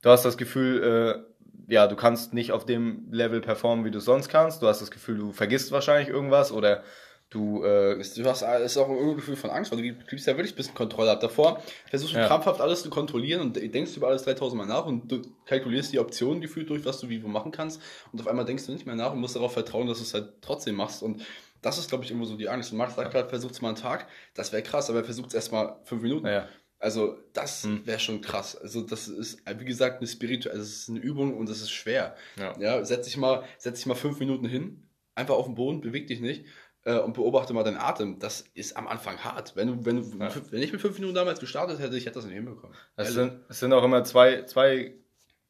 du 0.03 0.11
hast 0.11 0.25
das 0.25 0.39
Gefühl, 0.39 0.83
äh, 0.83 1.36
ja, 1.69 1.87
du 1.87 1.97
kannst 1.97 2.33
nicht 2.33 2.53
auf 2.53 2.65
dem 2.65 3.09
Level 3.11 3.41
performen, 3.41 3.85
wie 3.85 3.91
du 3.91 4.01
sonst 4.01 4.29
kannst. 4.29 4.63
Du 4.63 4.67
hast 4.67 4.81
das 4.81 4.91
Gefühl, 4.91 5.19
du 5.19 5.33
vergisst 5.33 5.73
wahrscheinlich 5.73 6.09
irgendwas 6.09 6.53
oder 6.53 6.83
Du, 7.29 7.65
äh, 7.65 7.97
du 7.97 8.25
hast 8.25 8.43
ist 8.43 8.77
auch 8.77 8.89
ein 8.89 9.17
Gefühl 9.17 9.35
von 9.35 9.51
Angst, 9.51 9.73
weil 9.73 9.83
du 9.83 9.95
gibst 10.09 10.29
ja 10.29 10.37
wirklich 10.37 10.53
ein 10.53 10.57
bisschen 10.57 10.75
Kontrolle 10.77 11.11
ab. 11.11 11.19
Davor 11.19 11.61
versuchst 11.91 12.15
du 12.15 12.19
ja. 12.19 12.29
krampfhaft 12.29 12.61
alles 12.61 12.85
zu 12.85 12.91
kontrollieren 12.91 13.41
und 13.41 13.57
denkst 13.57 13.97
über 13.97 14.07
alles 14.07 14.23
3000 14.23 14.57
Mal 14.57 14.67
nach 14.67 14.87
und 14.87 15.11
du 15.11 15.23
kalkulierst 15.45 15.93
die 15.93 15.99
Optionen 15.99 16.41
gefühlt 16.41 16.71
durch, 16.71 16.85
was 16.85 17.01
du 17.01 17.09
wie 17.09 17.21
wo 17.25 17.27
machen 17.27 17.51
kannst 17.51 17.83
und 18.13 18.21
auf 18.21 18.29
einmal 18.29 18.45
denkst 18.45 18.67
du 18.67 18.73
nicht 18.73 18.87
mehr 18.87 18.95
nach 18.95 19.13
und 19.13 19.19
musst 19.19 19.35
darauf 19.35 19.53
vertrauen, 19.53 19.89
dass 19.89 19.99
du 19.99 20.05
es 20.05 20.15
halt 20.15 20.35
trotzdem 20.41 20.77
machst 20.77 21.03
und 21.03 21.21
das 21.63 21.79
ist, 21.79 21.89
glaube 21.89 22.05
ich, 22.05 22.13
immer 22.13 22.27
so 22.27 22.37
die 22.37 22.49
Angst. 22.49 22.71
Und 22.71 22.79
Max 22.79 22.95
sagt 22.95 23.11
gerade, 23.11 23.29
versucht 23.29 23.55
es 23.55 23.61
mal 23.61 23.69
einen 23.69 23.77
Tag, 23.77 24.07
das 24.35 24.53
wäre 24.53 24.63
krass, 24.63 24.89
aber 24.89 25.03
er 25.03 25.09
es 25.09 25.35
erstmal 25.35 25.81
fünf 25.83 26.03
Minuten. 26.03 26.27
Ja. 26.29 26.47
Also 26.87 27.19
das 27.33 27.65
hm. 27.65 27.85
wäre 27.85 27.99
schon 27.99 28.21
krass. 28.21 28.55
Also 28.55 28.81
das 28.81 29.09
ist, 29.09 29.43
wie 29.59 29.65
gesagt, 29.65 29.99
eine 29.99 30.07
Spiritu 30.07 30.51
also 30.51 30.63
es 30.63 30.83
ist 30.83 30.89
eine 30.89 31.01
Übung 31.01 31.37
und 31.37 31.49
das 31.49 31.61
ist 31.61 31.73
schwer. 31.73 32.15
Ja. 32.39 32.57
ja, 32.61 32.85
setz 32.85 33.07
dich 33.07 33.17
mal, 33.17 33.43
setz 33.59 33.79
dich 33.79 33.87
mal 33.87 33.97
fünf 33.97 34.21
Minuten 34.21 34.47
hin, 34.47 34.89
einfach 35.17 35.35
auf 35.35 35.47
den 35.47 35.57
Boden, 35.57 35.81
beweg 35.81 36.07
dich 36.07 36.21
nicht 36.21 36.45
äh, 36.85 36.97
und 37.01 37.15
beobachte 37.15 37.55
mal 37.55 37.65
deinen 37.65 37.79
Atem. 37.79 38.21
Das 38.21 38.45
ist 38.55 38.77
am 38.77 38.87
Anfang 38.87 39.19
hart. 39.19 39.57
Wenn, 39.57 39.67
du, 39.67 39.85
wenn, 39.85 39.97
du, 39.97 40.17
ja. 40.17 40.31
wenn 40.53 40.63
ich 40.63 40.71
mit 40.71 40.81
fünf 40.81 40.97
Minuten 40.97 41.17
damals 41.17 41.41
gestartet 41.41 41.81
hätte, 41.81 41.97
ich 41.97 42.07
hätte 42.07 42.21
das 42.21 42.27
nicht 42.27 42.35
hinbekommen. 42.35 42.77
Es 42.95 43.15
sind, 43.15 43.41
es 43.49 43.59
sind 43.59 43.73
auch 43.73 43.83
immer 43.83 44.05
zwei, 44.05 44.43
zwei 44.43 44.95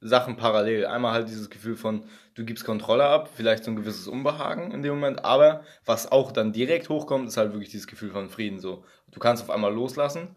Sachen 0.00 0.36
parallel. 0.36 0.86
Einmal 0.86 1.12
halt 1.12 1.28
dieses 1.28 1.50
Gefühl 1.50 1.76
von, 1.76 2.04
du 2.34 2.46
gibst 2.46 2.64
Kontrolle 2.64 3.04
ab, 3.04 3.28
vielleicht 3.34 3.64
so 3.64 3.70
ein 3.70 3.76
gewisses 3.76 4.08
Unbehagen 4.08 4.70
in 4.70 4.82
dem 4.82 4.94
Moment, 4.94 5.24
aber 5.24 5.64
was 5.84 6.10
auch 6.10 6.32
dann 6.32 6.52
direkt 6.52 6.88
hochkommt, 6.88 7.28
ist 7.28 7.36
halt 7.36 7.52
wirklich 7.52 7.70
dieses 7.70 7.86
Gefühl 7.86 8.10
von 8.10 8.28
Frieden. 8.28 8.58
So, 8.58 8.84
du 9.10 9.20
kannst 9.20 9.42
auf 9.42 9.50
einmal 9.50 9.74
loslassen, 9.74 10.36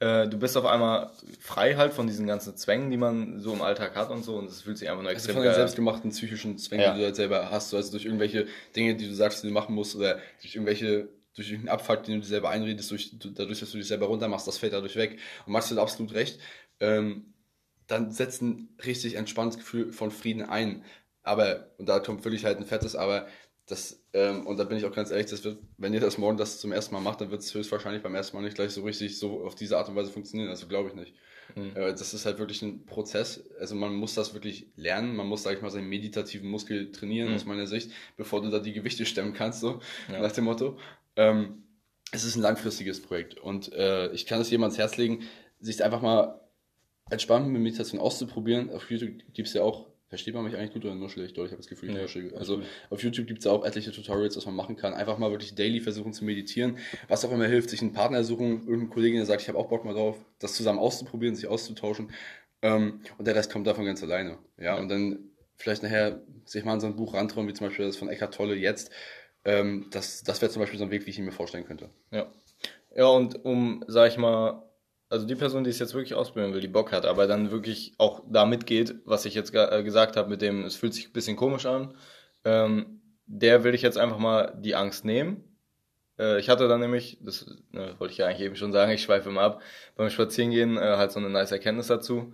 äh, 0.00 0.26
du 0.28 0.38
bist 0.38 0.56
auf 0.56 0.66
einmal 0.66 1.10
frei 1.38 1.76
halt 1.76 1.92
von 1.92 2.06
diesen 2.06 2.26
ganzen 2.26 2.56
Zwängen, 2.56 2.90
die 2.90 2.96
man 2.96 3.40
so 3.40 3.52
im 3.52 3.62
Alltag 3.62 3.94
hat 3.94 4.10
und 4.10 4.24
so, 4.24 4.36
und 4.36 4.48
es 4.48 4.62
fühlt 4.62 4.78
sich 4.78 4.88
einfach 4.88 5.02
nur 5.02 5.12
extrem 5.12 5.36
also 5.36 5.40
von 5.40 5.52
den 5.52 5.54
selbstgemachten 5.54 6.10
psychischen 6.10 6.58
Zwängen, 6.58 6.84
ja. 6.84 6.92
die 6.92 7.00
du 7.00 7.04
halt 7.04 7.16
selber 7.16 7.50
hast, 7.50 7.72
also 7.72 7.92
durch 7.92 8.06
irgendwelche 8.06 8.46
Dinge, 8.74 8.96
die 8.96 9.06
du 9.06 9.14
sagst, 9.14 9.42
die 9.42 9.48
du 9.48 9.52
machen 9.52 9.74
musst, 9.74 9.94
oder 9.94 10.18
durch 10.40 10.54
irgendwelche 10.54 11.08
durch 11.34 11.50
irgendeinen 11.50 11.78
Abfuck, 11.78 12.02
den 12.04 12.16
du 12.16 12.20
dir 12.22 12.26
selber 12.26 12.50
einredest, 12.50 12.90
durch, 12.90 13.14
dadurch, 13.20 13.60
dass 13.60 13.70
du 13.70 13.78
dich 13.78 13.86
selber 13.86 14.06
runtermachst, 14.06 14.48
das 14.48 14.58
fällt 14.58 14.72
dadurch 14.72 14.96
weg. 14.96 15.18
Und 15.46 15.52
Max 15.52 15.70
hat 15.70 15.78
absolut 15.78 16.12
recht. 16.12 16.40
Ähm, 16.80 17.34
dann 17.86 18.10
setzt 18.10 18.42
ein 18.42 18.68
richtig 18.84 19.14
entspanntes 19.14 19.58
Gefühl 19.58 19.92
von 19.92 20.10
Frieden 20.10 20.42
ein. 20.42 20.84
Aber, 21.22 21.70
und 21.78 21.88
da 21.88 22.00
kommt 22.00 22.24
wirklich 22.24 22.44
halt 22.44 22.58
ein 22.58 22.66
fettes 22.66 22.96
Aber, 22.96 23.26
das, 23.70 24.02
ähm, 24.12 24.46
und 24.46 24.58
da 24.58 24.64
bin 24.64 24.76
ich 24.76 24.84
auch 24.84 24.92
ganz 24.92 25.10
ehrlich, 25.10 25.26
das 25.26 25.44
wird, 25.44 25.58
wenn 25.78 25.94
ihr 25.94 26.00
das 26.00 26.18
morgen 26.18 26.36
das 26.36 26.58
zum 26.58 26.72
ersten 26.72 26.94
Mal 26.94 27.00
macht, 27.00 27.20
dann 27.20 27.30
wird 27.30 27.42
es 27.42 27.54
höchstwahrscheinlich 27.54 28.02
beim 28.02 28.14
ersten 28.14 28.36
Mal 28.36 28.42
nicht 28.42 28.56
gleich 28.56 28.72
so 28.72 28.82
richtig 28.82 29.18
so 29.18 29.44
auf 29.44 29.54
diese 29.54 29.78
Art 29.78 29.88
und 29.88 29.94
Weise 29.94 30.10
funktionieren. 30.10 30.50
Also 30.50 30.66
glaube 30.66 30.88
ich 30.88 30.94
nicht. 30.94 31.14
Mhm. 31.54 31.76
Äh, 31.76 31.92
das 31.92 32.12
ist 32.12 32.26
halt 32.26 32.38
wirklich 32.38 32.62
ein 32.62 32.84
Prozess. 32.84 33.44
Also 33.60 33.76
man 33.76 33.94
muss 33.94 34.14
das 34.14 34.34
wirklich 34.34 34.66
lernen. 34.74 35.14
Man 35.14 35.28
muss, 35.28 35.44
sag 35.44 35.54
ich 35.54 35.62
mal, 35.62 35.70
seinen 35.70 35.88
meditativen 35.88 36.50
Muskel 36.50 36.90
trainieren, 36.90 37.28
mhm. 37.28 37.36
aus 37.36 37.44
meiner 37.44 37.66
Sicht, 37.68 37.92
bevor 38.16 38.42
du 38.42 38.50
da 38.50 38.58
die 38.58 38.72
Gewichte 38.72 39.06
stemmen 39.06 39.34
kannst, 39.34 39.60
so 39.60 39.80
ja. 40.10 40.20
nach 40.20 40.32
dem 40.32 40.44
Motto. 40.44 40.76
Ähm, 41.16 41.62
es 42.10 42.24
ist 42.24 42.34
ein 42.34 42.42
langfristiges 42.42 43.00
Projekt 43.00 43.38
und 43.38 43.72
äh, 43.72 44.10
ich 44.12 44.26
kann 44.26 44.40
es 44.40 44.50
jedem 44.50 44.64
ans 44.64 44.78
Herz 44.78 44.96
legen, 44.96 45.20
sich 45.60 45.84
einfach 45.84 46.02
mal 46.02 46.40
entspannt 47.08 47.48
mit 47.48 47.62
Meditation 47.62 48.00
auszuprobieren. 48.00 48.70
Auf 48.70 48.90
YouTube 48.90 49.22
gibt 49.32 49.46
es 49.46 49.54
ja 49.54 49.62
auch, 49.62 49.86
versteht 50.10 50.34
man 50.34 50.44
mich 50.44 50.56
eigentlich 50.56 50.72
gut 50.72 50.84
oder 50.84 50.94
nur 50.94 51.08
schlecht? 51.08 51.38
Doch, 51.38 51.44
ich 51.44 51.52
habe 51.52 51.58
das 51.62 51.68
Gefühl, 51.68 51.90
ich 51.90 51.96
verstehe. 51.96 52.24
alles 52.24 52.38
Also 52.38 52.62
auf 52.90 53.02
YouTube 53.02 53.26
gibt 53.26 53.38
es 53.38 53.44
ja 53.44 53.52
auch 53.52 53.64
etliche 53.64 53.92
Tutorials, 53.92 54.36
was 54.36 54.44
man 54.44 54.56
machen 54.56 54.76
kann. 54.76 54.92
Einfach 54.92 55.18
mal 55.18 55.30
wirklich 55.30 55.54
daily 55.54 55.80
versuchen 55.80 56.12
zu 56.12 56.24
meditieren. 56.24 56.78
Was 57.08 57.24
auch 57.24 57.32
immer 57.32 57.46
hilft, 57.46 57.70
sich 57.70 57.80
einen 57.80 57.92
Partner 57.92 58.24
suchen, 58.24 58.60
irgendeinen 58.60 58.90
Kollegen, 58.90 59.16
der 59.16 59.24
sagt, 59.24 59.40
ich 59.40 59.48
habe 59.48 59.56
auch 59.56 59.68
Bock 59.68 59.84
mal 59.84 59.94
drauf, 59.94 60.18
das 60.40 60.54
zusammen 60.54 60.80
auszuprobieren, 60.80 61.36
sich 61.36 61.46
auszutauschen. 61.46 62.10
Ähm, 62.60 63.00
und 63.18 63.26
der 63.26 63.36
Rest 63.36 63.52
kommt 63.52 63.66
davon 63.68 63.84
ganz 63.84 64.02
alleine. 64.02 64.38
Ja, 64.58 64.76
und 64.76 64.88
dann 64.88 65.30
vielleicht 65.56 65.84
nachher 65.84 66.20
sich 66.44 66.64
mal 66.64 66.72
an 66.72 66.80
so 66.80 66.88
ein 66.88 66.96
Buch 66.96 67.14
rantrauen, 67.14 67.46
wie 67.46 67.54
zum 67.54 67.68
Beispiel 67.68 67.86
das 67.86 67.96
von 67.96 68.08
Eckhart 68.08 68.34
Tolle 68.34 68.56
jetzt. 68.56 68.90
Ähm, 69.44 69.86
das 69.92 70.24
das 70.24 70.42
wäre 70.42 70.50
zum 70.50 70.60
Beispiel 70.60 70.78
so 70.78 70.84
ein 70.84 70.90
Weg, 70.90 71.06
wie 71.06 71.10
ich 71.10 71.18
ihn 71.18 71.24
mir 71.24 71.32
vorstellen 71.32 71.64
könnte. 71.64 71.88
Ja. 72.10 72.30
Ja, 72.96 73.06
und 73.06 73.44
um, 73.44 73.84
sag 73.86 74.10
ich 74.10 74.18
mal, 74.18 74.64
also 75.10 75.26
die 75.26 75.34
Person, 75.34 75.64
die 75.64 75.70
es 75.70 75.80
jetzt 75.80 75.92
wirklich 75.92 76.14
ausbilden 76.14 76.54
will, 76.54 76.60
die 76.60 76.68
Bock 76.68 76.92
hat, 76.92 77.04
aber 77.04 77.26
dann 77.26 77.50
wirklich 77.50 77.94
auch 77.98 78.22
da 78.30 78.46
mitgeht, 78.46 78.94
was 79.04 79.24
ich 79.24 79.34
jetzt 79.34 79.52
äh, 79.54 79.82
gesagt 79.82 80.16
habe 80.16 80.30
mit 80.30 80.40
dem, 80.40 80.64
es 80.64 80.76
fühlt 80.76 80.94
sich 80.94 81.08
ein 81.08 81.12
bisschen 81.12 81.36
komisch 81.36 81.66
an, 81.66 81.94
ähm, 82.44 83.02
der 83.26 83.64
will 83.64 83.74
ich 83.74 83.82
jetzt 83.82 83.98
einfach 83.98 84.18
mal 84.18 84.56
die 84.58 84.76
Angst 84.76 85.04
nehmen. 85.04 85.44
Äh, 86.18 86.38
ich 86.38 86.48
hatte 86.48 86.68
dann 86.68 86.80
nämlich, 86.80 87.18
das 87.22 87.44
ne, 87.72 87.96
wollte 87.98 88.12
ich 88.12 88.18
ja 88.18 88.26
eigentlich 88.26 88.46
eben 88.46 88.56
schon 88.56 88.72
sagen, 88.72 88.92
ich 88.92 89.02
schweife 89.02 89.28
immer 89.28 89.42
ab, 89.42 89.62
beim 89.96 90.10
Spazierengehen 90.10 90.76
äh, 90.78 90.96
halt 90.96 91.10
so 91.10 91.18
eine 91.18 91.28
nice 91.28 91.52
Erkenntnis 91.52 91.88
dazu. 91.88 92.32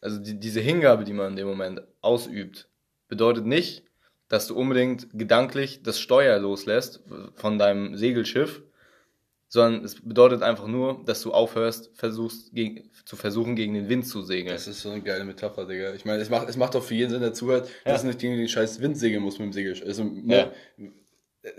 Also 0.00 0.18
die, 0.18 0.40
diese 0.40 0.60
Hingabe, 0.60 1.04
die 1.04 1.12
man 1.12 1.30
in 1.30 1.36
dem 1.36 1.46
Moment 1.46 1.82
ausübt, 2.00 2.68
bedeutet 3.08 3.44
nicht, 3.44 3.84
dass 4.28 4.46
du 4.46 4.56
unbedingt 4.56 5.08
gedanklich 5.12 5.82
das 5.82 6.00
Steuer 6.00 6.38
loslässt 6.38 7.02
von 7.34 7.58
deinem 7.58 7.96
Segelschiff, 7.96 8.62
sondern 9.48 9.84
es 9.84 10.00
bedeutet 10.00 10.42
einfach 10.42 10.66
nur, 10.66 11.02
dass 11.06 11.22
du 11.22 11.32
aufhörst, 11.32 11.90
versuchst 11.94 12.52
gegen, 12.52 12.90
zu 13.04 13.16
versuchen, 13.16 13.56
gegen 13.56 13.74
den 13.74 13.88
Wind 13.88 14.06
zu 14.06 14.22
segeln. 14.22 14.54
Das 14.54 14.68
ist 14.68 14.82
so 14.82 14.90
eine 14.90 15.00
geile 15.02 15.24
Metapher, 15.24 15.64
Digga. 15.66 15.94
Ich 15.94 16.04
meine, 16.04 16.20
es 16.22 16.28
macht, 16.28 16.48
es 16.48 16.56
macht 16.56 16.74
doch 16.74 16.82
für 16.82 16.94
jeden 16.94 17.10
Sinn, 17.10 17.20
der 17.22 17.32
zuhört, 17.32 17.68
Ja. 17.86 17.92
dass 17.92 18.02
du 18.02 18.08
nicht 18.08 18.18
gegen 18.18 18.36
den 18.36 18.48
scheiß 18.48 18.80
Wind 18.80 18.98
segeln 18.98 19.22
musst 19.22 19.38
mit 19.38 19.46
dem 19.46 19.52
Segel. 19.52 19.74
Also, 19.86 20.04
ne, 20.04 20.52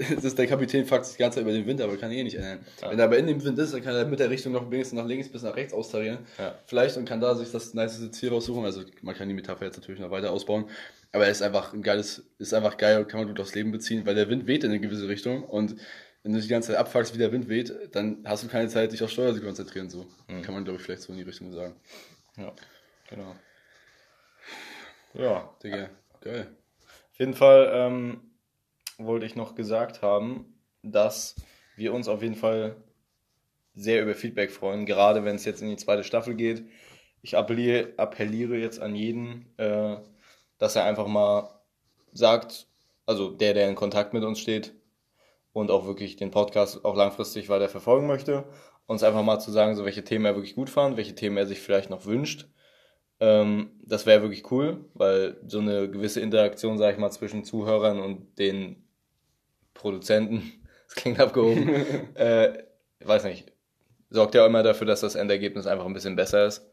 das 0.10 0.24
ist 0.24 0.38
der 0.38 0.46
Kapitän 0.46 0.86
fuckt 0.86 1.06
sich 1.06 1.16
die 1.16 1.22
ganze 1.24 1.38
Zeit 1.38 1.44
über 1.44 1.54
den 1.54 1.66
Wind, 1.66 1.82
aber 1.82 1.98
kann 1.98 2.12
eh 2.12 2.22
nicht 2.24 2.36
ändern. 2.36 2.60
Ja. 2.82 2.92
Wenn 2.92 3.00
er 3.00 3.06
aber 3.06 3.18
in 3.18 3.28
dem 3.28 3.44
Wind 3.44 3.58
ist, 3.58 3.74
dann 3.74 3.82
kann 3.82 3.96
er 3.96 4.06
mit 4.06 4.20
der 4.20 4.30
Richtung 4.30 4.52
noch 4.52 4.70
wenigstens 4.70 5.00
nach 5.00 5.08
links 5.08 5.30
bis 5.30 5.42
nach 5.42 5.56
rechts 5.56 5.74
austarieren. 5.74 6.20
Ja. 6.38 6.54
Vielleicht 6.66 6.98
und 6.98 7.06
kann 7.06 7.22
da 7.22 7.34
sich 7.34 7.50
das 7.52 7.74
nice 7.74 8.12
Ziel 8.12 8.30
raussuchen. 8.30 8.66
Also 8.66 8.82
man 9.02 9.16
kann 9.16 9.28
die 9.30 9.34
Metapher 9.34 9.66
jetzt 9.66 9.78
natürlich 9.78 10.00
noch 10.02 10.12
weiter 10.12 10.32
ausbauen. 10.32 10.66
Aber 11.12 11.26
er 11.26 11.32
ist 11.32 11.42
einfach 11.42 11.74
ein 11.74 11.82
geiles, 11.82 12.24
ist 12.38 12.54
einfach 12.54 12.78
geil 12.78 13.00
und 13.00 13.08
kann 13.08 13.22
man 13.22 13.30
gut 13.30 13.40
aufs 13.40 13.56
Leben 13.56 13.72
beziehen, 13.72 14.06
weil 14.06 14.14
der 14.16 14.30
Wind 14.30 14.46
weht 14.46 14.64
in 14.64 14.70
eine 14.70 14.80
gewisse 14.80 15.08
Richtung 15.08 15.44
und 15.44 15.76
wenn 16.24 16.34
du 16.34 16.38
dich 16.38 16.48
die 16.48 16.52
ganze 16.52 16.70
Zeit 16.70 16.78
abfuckst, 16.78 17.14
wie 17.14 17.18
der 17.18 17.32
Wind 17.32 17.48
weht, 17.50 17.74
dann 17.94 18.24
hast 18.26 18.44
du 18.44 18.48
keine 18.48 18.68
Zeit, 18.68 18.92
dich 18.92 19.02
auf 19.04 19.10
Steuer 19.10 19.34
zu 19.34 19.42
konzentrieren. 19.42 19.90
So 19.90 20.06
Mhm. 20.28 20.42
kann 20.42 20.54
man, 20.54 20.64
glaube 20.64 20.80
ich, 20.80 20.86
vielleicht 20.86 21.02
so 21.04 21.12
in 21.14 21.18
die 21.18 21.24
Richtung 21.24 21.52
sagen. 21.54 21.76
Ja, 22.38 22.54
genau. 23.10 23.36
Ja, 25.14 25.50
Digga, 25.64 25.90
geil. 26.22 26.48
Auf 27.12 27.20
jeden 27.20 27.34
Fall 27.34 27.70
ähm, 27.74 28.22
wollte 28.98 29.26
ich 29.26 29.36
noch 29.36 29.56
gesagt 29.56 30.02
haben, 30.02 30.60
dass 30.84 31.36
wir 31.76 31.94
uns 31.94 32.08
auf 32.08 32.22
jeden 32.22 32.36
Fall 32.36 32.76
sehr 33.76 34.02
über 34.04 34.14
Feedback 34.14 34.52
freuen, 34.52 34.86
gerade 34.86 35.24
wenn 35.24 35.36
es 35.36 35.46
jetzt 35.46 35.62
in 35.62 35.70
die 35.70 35.78
zweite 35.78 36.04
Staffel 36.04 36.36
geht. 36.36 36.64
Ich 37.22 37.38
appelliere, 37.38 37.94
appelliere 37.98 38.58
jetzt 38.58 38.80
an 38.80 38.96
jeden, 38.96 39.46
äh, 39.58 39.98
dass 40.58 40.76
er 40.76 40.84
einfach 40.86 41.08
mal 41.08 41.50
sagt, 42.12 42.68
also 43.06 43.32
der, 43.32 43.54
der 43.54 43.70
in 43.70 43.76
Kontakt 43.76 44.14
mit 44.14 44.24
uns 44.24 44.40
steht 44.40 44.74
und 45.54 45.72
auch 45.72 45.86
wirklich 45.86 46.16
den 46.16 46.32
Podcast 46.32 46.86
auch 46.86 46.96
langfristig 46.96 47.50
weiter 47.50 47.70
verfolgen 47.70 48.08
möchte, 48.08 48.46
uns 48.86 49.04
einfach 49.04 49.24
mal 49.24 49.40
zu 49.40 49.52
sagen, 49.52 49.76
so 49.76 49.86
welche 49.86 50.04
Themen 50.04 50.26
er 50.26 50.36
wirklich 50.36 50.56
gut 50.56 50.70
fand, 50.70 50.98
welche 50.98 51.16
Themen 51.16 51.38
er 51.38 51.46
sich 51.46 51.60
vielleicht 51.60 51.90
noch 51.90 52.06
wünscht. 52.06 52.48
Ähm, 53.20 53.72
das 53.84 54.06
wäre 54.06 54.22
wirklich 54.22 54.50
cool, 54.52 54.86
weil 54.94 55.38
so 55.46 55.60
eine 55.60 55.90
gewisse 55.90 56.22
Interaktion, 56.22 56.78
sag 56.78 56.94
ich 56.94 57.00
mal, 57.00 57.12
zwischen 57.12 57.44
Zuhörern 57.44 58.00
und 58.00 58.40
den 58.40 58.88
Produzenten, 59.74 60.54
das 60.88 60.96
klingt 60.96 61.20
abgehoben, 61.20 61.70
äh, 62.16 62.64
weiß 63.02 63.26
nicht, 63.26 63.52
sorgt 64.10 64.36
ja 64.36 64.46
immer 64.46 64.64
dafür, 64.64 64.88
dass 64.88 65.02
das 65.02 65.16
Endergebnis 65.16 65.68
einfach 65.68 65.86
ein 65.86 65.94
bisschen 65.94 66.16
besser 66.16 66.46
ist, 66.46 66.66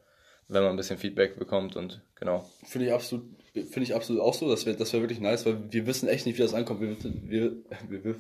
wenn 0.49 0.63
man 0.63 0.71
ein 0.71 0.77
bisschen 0.77 0.99
Feedback 0.99 1.39
bekommt 1.39 1.77
und 1.77 2.03
genau. 2.15 2.49
Finde 2.65 2.87
ich 2.87 2.93
absolut, 2.93 3.25
finde 3.65 3.83
ich 3.83 3.95
absolut 3.95 4.21
auch 4.23 4.35
so. 4.35 4.49
Das 4.49 4.67
wäre, 4.67 4.77
das 4.77 4.93
wäre 4.93 5.03
wirklich 5.03 5.21
nice, 5.21 5.45
weil 5.47 5.59
wir 5.71 5.87
wissen 5.87 6.09
echt 6.09 6.27
nicht, 6.27 6.39
wie 6.39 6.43
das 6.43 6.55
ankommt. 6.55 6.81
Wir, 6.81 6.91
wissen- 6.91 7.23
wir, 7.27 7.53
wir, 7.89 8.15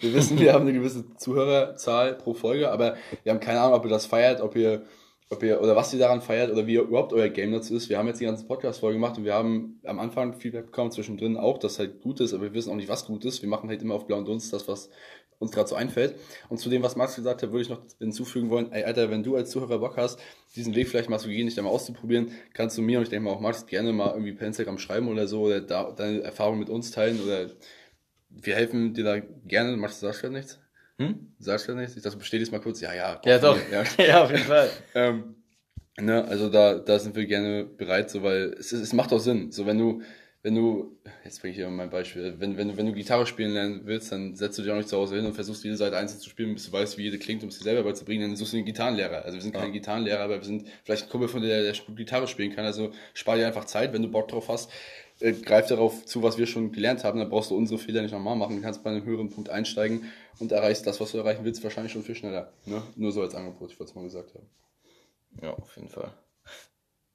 wir 0.00 0.14
wissen, 0.14 0.38
wir 0.38 0.52
haben 0.52 0.62
eine 0.66 0.72
gewisse 0.72 1.04
Zuhörerzahl 1.16 2.14
pro 2.14 2.34
Folge, 2.34 2.70
aber 2.70 2.96
wir 3.22 3.32
haben 3.32 3.40
keine 3.40 3.60
Ahnung, 3.60 3.74
ob 3.74 3.84
ihr 3.84 3.90
das 3.90 4.06
feiert, 4.06 4.40
ob 4.40 4.56
ihr, 4.56 4.82
ob 5.30 5.42
ihr, 5.42 5.60
oder 5.60 5.74
was 5.74 5.92
ihr 5.92 5.98
daran 5.98 6.20
feiert 6.20 6.50
oder 6.52 6.66
wie 6.66 6.74
überhaupt 6.76 7.12
euer 7.12 7.28
Game 7.28 7.52
dazu 7.52 7.74
ist. 7.74 7.88
Wir 7.88 7.98
haben 7.98 8.06
jetzt 8.06 8.20
die 8.20 8.24
ganze 8.26 8.46
Podcast-Folge 8.46 8.96
gemacht 8.98 9.16
und 9.18 9.24
wir 9.24 9.34
haben 9.34 9.80
am 9.84 9.98
Anfang 9.98 10.34
Feedback 10.34 10.66
bekommen, 10.66 10.90
zwischendrin 10.92 11.36
auch, 11.36 11.58
dass 11.58 11.78
halt 11.78 12.00
gut 12.02 12.20
ist, 12.20 12.34
aber 12.34 12.44
wir 12.44 12.54
wissen 12.54 12.70
auch 12.70 12.76
nicht, 12.76 12.88
was 12.88 13.06
gut 13.06 13.24
ist. 13.24 13.42
Wir 13.42 13.48
machen 13.48 13.68
halt 13.68 13.82
immer 13.82 13.94
auf 13.94 14.06
blauen 14.06 14.24
Dunst 14.24 14.52
das, 14.52 14.68
was 14.68 14.90
uns 15.38 15.52
gerade 15.52 15.68
so 15.68 15.74
einfällt. 15.74 16.14
Und 16.48 16.58
zu 16.58 16.70
dem, 16.70 16.82
was 16.82 16.96
Max 16.96 17.16
gesagt 17.16 17.42
hat, 17.42 17.50
würde 17.50 17.62
ich 17.62 17.68
noch 17.68 17.82
hinzufügen 17.98 18.50
wollen, 18.50 18.72
ey, 18.72 18.84
Alter, 18.84 19.10
wenn 19.10 19.22
du 19.22 19.36
als 19.36 19.50
Zuhörer 19.50 19.78
Bock 19.78 19.96
hast, 19.96 20.20
diesen 20.56 20.74
Weg 20.74 20.88
vielleicht 20.88 21.10
mal 21.10 21.18
zu 21.18 21.28
gehen, 21.28 21.46
dich 21.46 21.54
da 21.54 21.62
mal 21.62 21.70
auszuprobieren, 21.70 22.32
kannst 22.52 22.78
du 22.78 22.82
mir 22.82 22.98
und 22.98 23.04
ich 23.04 23.10
denke 23.10 23.24
mal 23.24 23.32
auch 23.32 23.40
Max 23.40 23.66
gerne 23.66 23.92
mal 23.92 24.10
irgendwie 24.10 24.32
per 24.32 24.46
Instagram 24.46 24.78
schreiben 24.78 25.08
oder 25.08 25.26
so 25.26 25.42
oder 25.42 25.60
da, 25.60 25.90
deine 25.90 26.22
Erfahrungen 26.22 26.60
mit 26.60 26.70
uns 26.70 26.90
teilen 26.90 27.20
oder 27.22 27.50
wir 28.30 28.54
helfen 28.54 28.94
dir 28.94 29.04
da 29.04 29.20
gerne. 29.46 29.76
Max, 29.76 30.00
du 30.00 30.06
sagst 30.06 30.22
gerade 30.22 30.34
nichts? 30.34 30.58
Hm? 30.98 31.34
Du 31.38 31.44
sagst 31.44 31.66
gerade 31.66 31.80
nichts? 31.80 31.96
Ich 31.96 32.02
dachte, 32.02 32.16
du 32.16 32.20
bestätigst 32.20 32.52
mal 32.52 32.60
kurz. 32.60 32.80
Ja, 32.80 32.94
ja. 32.94 33.20
Ja, 33.24 33.38
doch. 33.38 33.58
Ja. 33.70 33.84
ja, 34.04 34.24
auf 34.24 34.30
jeden 34.30 34.44
Fall. 34.44 34.70
Ähm, 34.94 35.36
ne, 35.98 36.24
also 36.24 36.48
da, 36.48 36.78
da 36.78 36.98
sind 36.98 37.16
wir 37.16 37.26
gerne 37.26 37.64
bereit, 37.64 38.10
so, 38.10 38.22
weil 38.22 38.54
es, 38.58 38.72
es 38.72 38.92
macht 38.92 39.12
auch 39.12 39.18
Sinn. 39.18 39.50
So, 39.50 39.66
wenn 39.66 39.78
du, 39.78 40.02
wenn 40.44 40.54
du, 40.54 40.96
jetzt 41.24 41.40
bringe 41.40 41.50
ich 41.52 41.56
hier 41.56 41.66
mal 41.68 41.74
mein 41.74 41.90
Beispiel, 41.90 42.34
wenn, 42.38 42.56
wenn, 42.56 42.68
du- 42.68 42.76
wenn 42.76 42.86
du 42.86 42.92
Gitarre 42.92 43.26
spielen 43.26 43.52
lernen 43.52 43.80
willst, 43.84 44.12
dann 44.12 44.36
setzt 44.36 44.56
du 44.58 44.62
dich 44.62 44.70
auch 44.70 44.76
nicht 44.76 44.88
zu 44.90 44.96
Hause 44.96 45.16
hin 45.16 45.24
und 45.26 45.32
versuchst 45.32 45.64
jede 45.64 45.76
Seite 45.76 45.96
einzeln 45.96 46.20
zu 46.20 46.28
spielen, 46.30 46.54
bis 46.54 46.66
du 46.66 46.72
weißt, 46.72 46.96
wie 46.98 47.02
jede 47.02 47.18
klingt, 47.18 47.42
um 47.42 47.48
es 47.48 47.58
dir 47.58 47.64
selber 47.64 47.82
beizubringen, 47.82 48.28
dann 48.28 48.36
suchst 48.36 48.52
du 48.52 48.58
einen 48.58 48.66
Gitarrenlehrer. 48.66 49.24
Also 49.24 49.34
wir 49.38 49.42
sind 49.42 49.54
Ja. 49.56 49.66
Gitarrenlehrer, 49.66 50.20
aber 50.20 50.36
wir 50.36 50.44
sind 50.44 50.68
vielleicht 50.84 51.04
ein 51.04 51.08
Kumpel 51.08 51.28
von 51.28 51.40
dir, 51.42 51.48
der, 51.48 51.72
der 51.72 51.74
Gitarre 51.96 52.28
spielen 52.28 52.54
kann. 52.54 52.64
Also 52.64 52.92
spar 53.14 53.36
dir 53.36 53.46
einfach 53.46 53.64
Zeit, 53.64 53.92
wenn 53.92 54.02
du 54.02 54.08
Bock 54.10 54.28
drauf 54.28 54.48
hast. 54.48 54.70
Äh, 55.20 55.32
greif 55.32 55.66
darauf 55.68 56.04
zu, 56.04 56.22
was 56.22 56.36
wir 56.38 56.46
schon 56.46 56.72
gelernt 56.72 57.04
haben, 57.04 57.18
dann 57.18 57.30
brauchst 57.30 57.50
du 57.50 57.56
unsere 57.56 57.78
Fehler 57.78 58.02
nicht 58.02 58.12
nochmal 58.12 58.36
machen, 58.36 58.60
kannst 58.62 58.84
bei 58.84 58.90
einem 58.90 59.04
höheren 59.04 59.30
Punkt 59.30 59.48
einsteigen 59.48 60.04
und 60.40 60.52
erreichst 60.52 60.86
das, 60.86 61.00
was 61.00 61.12
du 61.12 61.18
erreichen 61.18 61.44
willst, 61.44 61.62
wahrscheinlich 61.64 61.92
schon 61.92 62.02
viel 62.02 62.16
schneller. 62.16 62.52
Ne? 62.66 62.82
Nur 62.96 63.12
so 63.12 63.22
als 63.22 63.34
Angebot, 63.34 63.70
ich 63.72 63.78
wollte 63.80 63.90
es 63.90 63.94
mal 63.96 64.02
gesagt 64.04 64.34
haben. 64.34 64.46
Ja, 65.40 65.52
auf 65.54 65.74
jeden 65.76 65.88
Fall. 65.88 66.12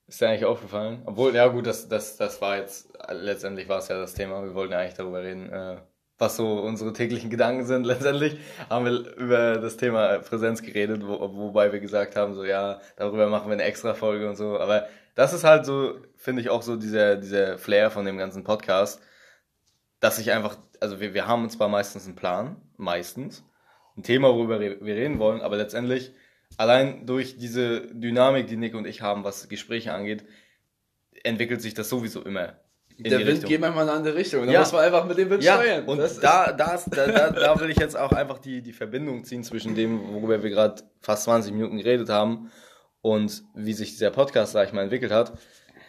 Ist 0.10 0.20
dir 0.20 0.30
eigentlich 0.30 0.46
aufgefallen? 0.46 1.04
Obwohl, 1.06 1.36
ja 1.36 1.46
gut, 1.48 1.68
das, 1.68 1.88
das, 1.88 2.18
das 2.18 2.42
war 2.42 2.58
jetzt, 2.58 2.90
letztendlich 3.12 3.70
war 3.70 3.78
es 3.78 3.90
ja 3.90 4.00
das 4.00 4.16
Thema, 4.16 4.44
wir 4.44 4.56
wollten 4.56 4.74
ja 4.74 4.80
eigentlich 4.80 4.96
darüber 4.96 5.22
reden, 5.22 5.54
äh, 5.54 5.78
was 6.18 6.36
so 6.36 6.62
unsere 6.62 6.94
täglichen 6.94 7.30
Gedanken 7.30 7.68
sind. 7.68 7.84
Letztendlich 7.86 8.40
haben 8.72 8.86
wir 8.86 9.16
über 9.18 9.60
das 9.60 9.78
Thema 9.78 10.18
Präsenz 10.18 10.64
geredet, 10.64 11.06
wo, 11.06 11.20
wobei 11.36 11.72
wir 11.72 11.80
gesagt 11.80 12.16
haben, 12.16 12.34
so 12.34 12.44
ja, 12.44 12.82
darüber 12.96 13.30
machen 13.30 13.50
wir 13.50 13.54
eine 13.54 13.64
extra 13.64 13.94
Folge 13.94 14.28
und 14.28 14.36
so. 14.36 14.60
Aber 14.60 14.88
das 15.14 15.32
ist 15.32 15.44
halt 15.44 15.68
so, 15.68 16.00
finde 16.16 16.42
ich 16.42 16.50
auch 16.50 16.64
so 16.64 16.76
dieser, 16.76 17.16
dieser 17.16 17.60
Flair 17.60 17.92
von 17.92 18.04
dem 18.04 18.18
ganzen 18.18 18.44
Podcast, 18.44 19.00
dass 20.00 20.18
ich 20.18 20.32
einfach, 20.32 20.58
also 20.80 21.00
wir, 21.00 21.14
wir 21.14 21.28
haben 21.28 21.44
uns 21.44 21.54
zwar 21.54 21.70
meistens 21.70 22.08
einen 22.08 22.16
Plan, 22.16 22.56
meistens, 22.78 23.44
ein 23.96 24.02
Thema, 24.02 24.30
worüber 24.30 24.60
wir 24.60 24.82
reden 24.82 25.20
wollen, 25.20 25.42
aber 25.42 25.58
letztendlich 25.58 26.14
allein 26.58 27.06
durch 27.06 27.38
diese 27.38 27.82
Dynamik, 27.94 28.48
die 28.48 28.58
Nick 28.58 28.76
und 28.76 28.86
ich 28.86 29.02
haben, 29.02 29.24
was 29.24 29.48
Gespräche 29.50 29.94
angeht, 29.94 30.24
entwickelt 31.24 31.62
sich 31.62 31.74
das 31.74 31.90
sowieso 31.90 32.22
immer. 32.24 32.60
der 33.02 33.20
Wind 33.20 33.30
Richtung. 33.30 33.50
geht 33.50 33.62
manchmal 33.62 33.84
in 33.86 33.90
eine 33.90 33.98
andere 34.00 34.16
Richtung. 34.16 34.46
Da 34.46 34.52
Ja. 34.52 34.60
muss 34.60 34.74
man 34.74 34.82
einfach 34.84 35.06
mit 35.06 35.18
dem 35.18 35.30
Wind 35.30 35.42
Ja, 35.42 35.56
steuern. 35.56 35.86
und 35.86 36.00
Das 36.00 36.20
da, 36.20 36.52
da, 36.52 36.74
ist- 36.76 36.90
da, 36.92 37.08
da, 37.08 37.30
da 37.32 37.60
will 37.62 37.70
ich 37.70 37.78
jetzt 37.78 37.98
auch 37.98 38.12
einfach 38.12 38.40
die, 38.40 38.62
die 38.62 38.74
Verbindung 38.74 39.24
ziehen 39.24 39.42
zwischen 39.46 39.74
dem, 39.74 40.14
worüber 40.14 40.44
wir 40.44 40.50
gerade 40.50 40.84
fast 41.00 41.24
20 41.24 41.54
Minuten 41.54 41.78
geredet 41.78 42.10
haben 42.10 42.52
und 43.02 43.42
wie 43.56 43.72
sich 43.72 43.92
dieser 43.92 44.12
Podcast, 44.12 44.52
sag 44.52 44.68
ich 44.68 44.74
mal, 44.74 44.82
entwickelt 44.84 45.14
hat. 45.14 45.32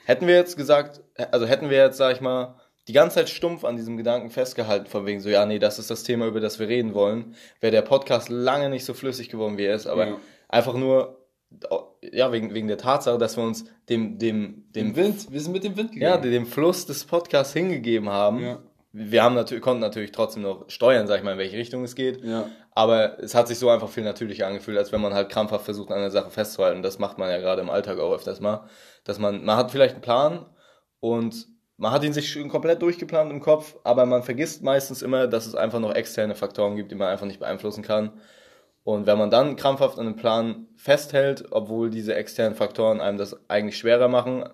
Hätten 0.05 0.29
wir 0.29 0.37
jetzt 0.37 0.57
gesagt, 0.57 1.01
also 1.33 1.47
hätten 1.47 1.69
wir 1.69 1.79
jetzt, 1.79 1.97
sag 1.97 2.15
ich 2.15 2.21
mal, 2.21 2.55
die 2.87 2.93
ganze 2.93 3.17
Zeit 3.17 3.29
stumpf 3.29 3.65
an 3.65 3.75
diesem 3.77 3.97
Gedanken 3.97 4.31
festgehalten, 4.31 4.87
von 4.87 5.05
wegen 5.05 5.19
so, 5.21 5.29
ja, 5.29 5.45
nee, 5.47 5.59
das 5.59 5.81
ist 5.81 5.91
das 5.91 6.05
Thema, 6.05 6.27
über 6.29 6.39
das 6.39 6.61
wir 6.61 6.69
reden 6.69 6.95
wollen, 6.95 7.35
wäre 7.61 7.73
der 7.73 7.83
Podcast 7.83 8.29
lange 8.29 8.69
nicht 8.71 8.85
so 8.85 8.95
flüssig 8.95 9.29
geworden, 9.31 9.59
wie 9.59 9.65
er 9.65 9.75
ist, 9.75 9.89
aber 9.89 10.07
Ja. 10.07 10.17
Einfach 10.51 10.75
nur, 10.75 11.27
ja, 12.03 12.33
wegen, 12.33 12.55
wegen 12.55 12.69
der 12.69 12.79
Tatsache, 12.79 13.19
dass 13.19 13.37
wir 13.37 13.45
uns 13.45 13.65
dem, 13.89 14.19
dem, 14.19 14.65
dem 14.73 14.95
Wind, 14.97 15.31
wir 15.31 15.41
sind 15.41 15.53
mit 15.53 15.65
dem 15.65 15.77
Wind 15.77 15.95
ja, 15.95 16.17
gegangen. 16.17 16.33
dem 16.33 16.47
Fluss 16.47 16.87
des 16.87 17.05
Podcasts 17.05 17.53
hingegeben 17.53 18.09
haben. 18.09 18.43
Ja. 18.43 18.59
Wir 18.93 19.23
haben 19.23 19.37
natürlich, 19.37 19.63
konnten 19.63 19.81
natürlich 19.81 20.11
trotzdem 20.11 20.43
noch 20.43 20.69
steuern, 20.69 21.07
sag 21.07 21.19
ich 21.19 21.23
mal, 21.23 21.33
in 21.33 21.39
welche 21.39 21.57
Richtung 21.57 21.85
es 21.85 21.95
geht. 21.95 22.25
Ja. 22.25 22.47
Aber 22.73 23.21
es 23.21 23.35
hat 23.35 23.47
sich 23.47 23.59
so 23.59 23.69
einfach 23.69 23.89
viel 23.89 24.03
natürlicher 24.03 24.47
angefühlt, 24.47 24.79
als 24.79 24.91
wenn 24.91 25.01
man 25.01 25.15
halt 25.15 25.29
krampfhaft 25.29 25.65
versucht, 25.65 25.93
an 25.93 26.01
der 26.01 26.11
Sache 26.11 26.31
festzuhalten. 26.31 26.83
Das 26.83 26.99
macht 26.99 27.19
man 27.19 27.31
ja 27.31 27.39
gerade 27.39 27.63
im 27.63 27.71
Alltag 27.71 27.99
auch 27.99 28.13
öfters 28.13 28.41
mal. 28.41 28.65
Dass 29.05 29.19
man, 29.19 29.45
man 29.45 29.57
hat 29.57 29.71
vielleicht 29.71 29.95
einen 29.95 30.03
Plan 30.03 30.47
und 30.99 31.47
man 31.77 31.93
hat 31.93 32.05
ihn 32.05 32.13
sich 32.13 32.31
schon 32.31 32.49
komplett 32.49 32.83
durchgeplant 32.83 33.31
im 33.31 33.41
Kopf, 33.41 33.77
aber 33.85 34.07
man 34.07 34.23
vergisst 34.23 34.63
meistens 34.63 35.03
immer, 35.03 35.27
dass 35.27 35.47
es 35.47 35.55
einfach 35.55 35.81
noch 35.81 35.95
externe 35.95 36.35
Faktoren 36.35 36.77
gibt, 36.77 36.91
die 36.91 36.95
man 36.97 37.09
einfach 37.09 37.27
nicht 37.27 37.41
beeinflussen 37.41 37.83
kann. 37.83 38.21
Und 38.83 39.07
wenn 39.07 39.19
man 39.19 39.31
dann 39.31 39.57
krampfhaft 39.57 39.99
an 39.99 40.07
einem 40.07 40.17
Plan 40.17 40.67
festhält, 40.77 41.47
obwohl 41.51 41.91
diese 41.91 42.15
externen 42.15 42.55
Faktoren 42.55 43.01
einem 43.01 43.19
das 43.19 43.39
eigentlich 43.49 43.79
schwerer 43.79 44.09
machen, 44.09 44.49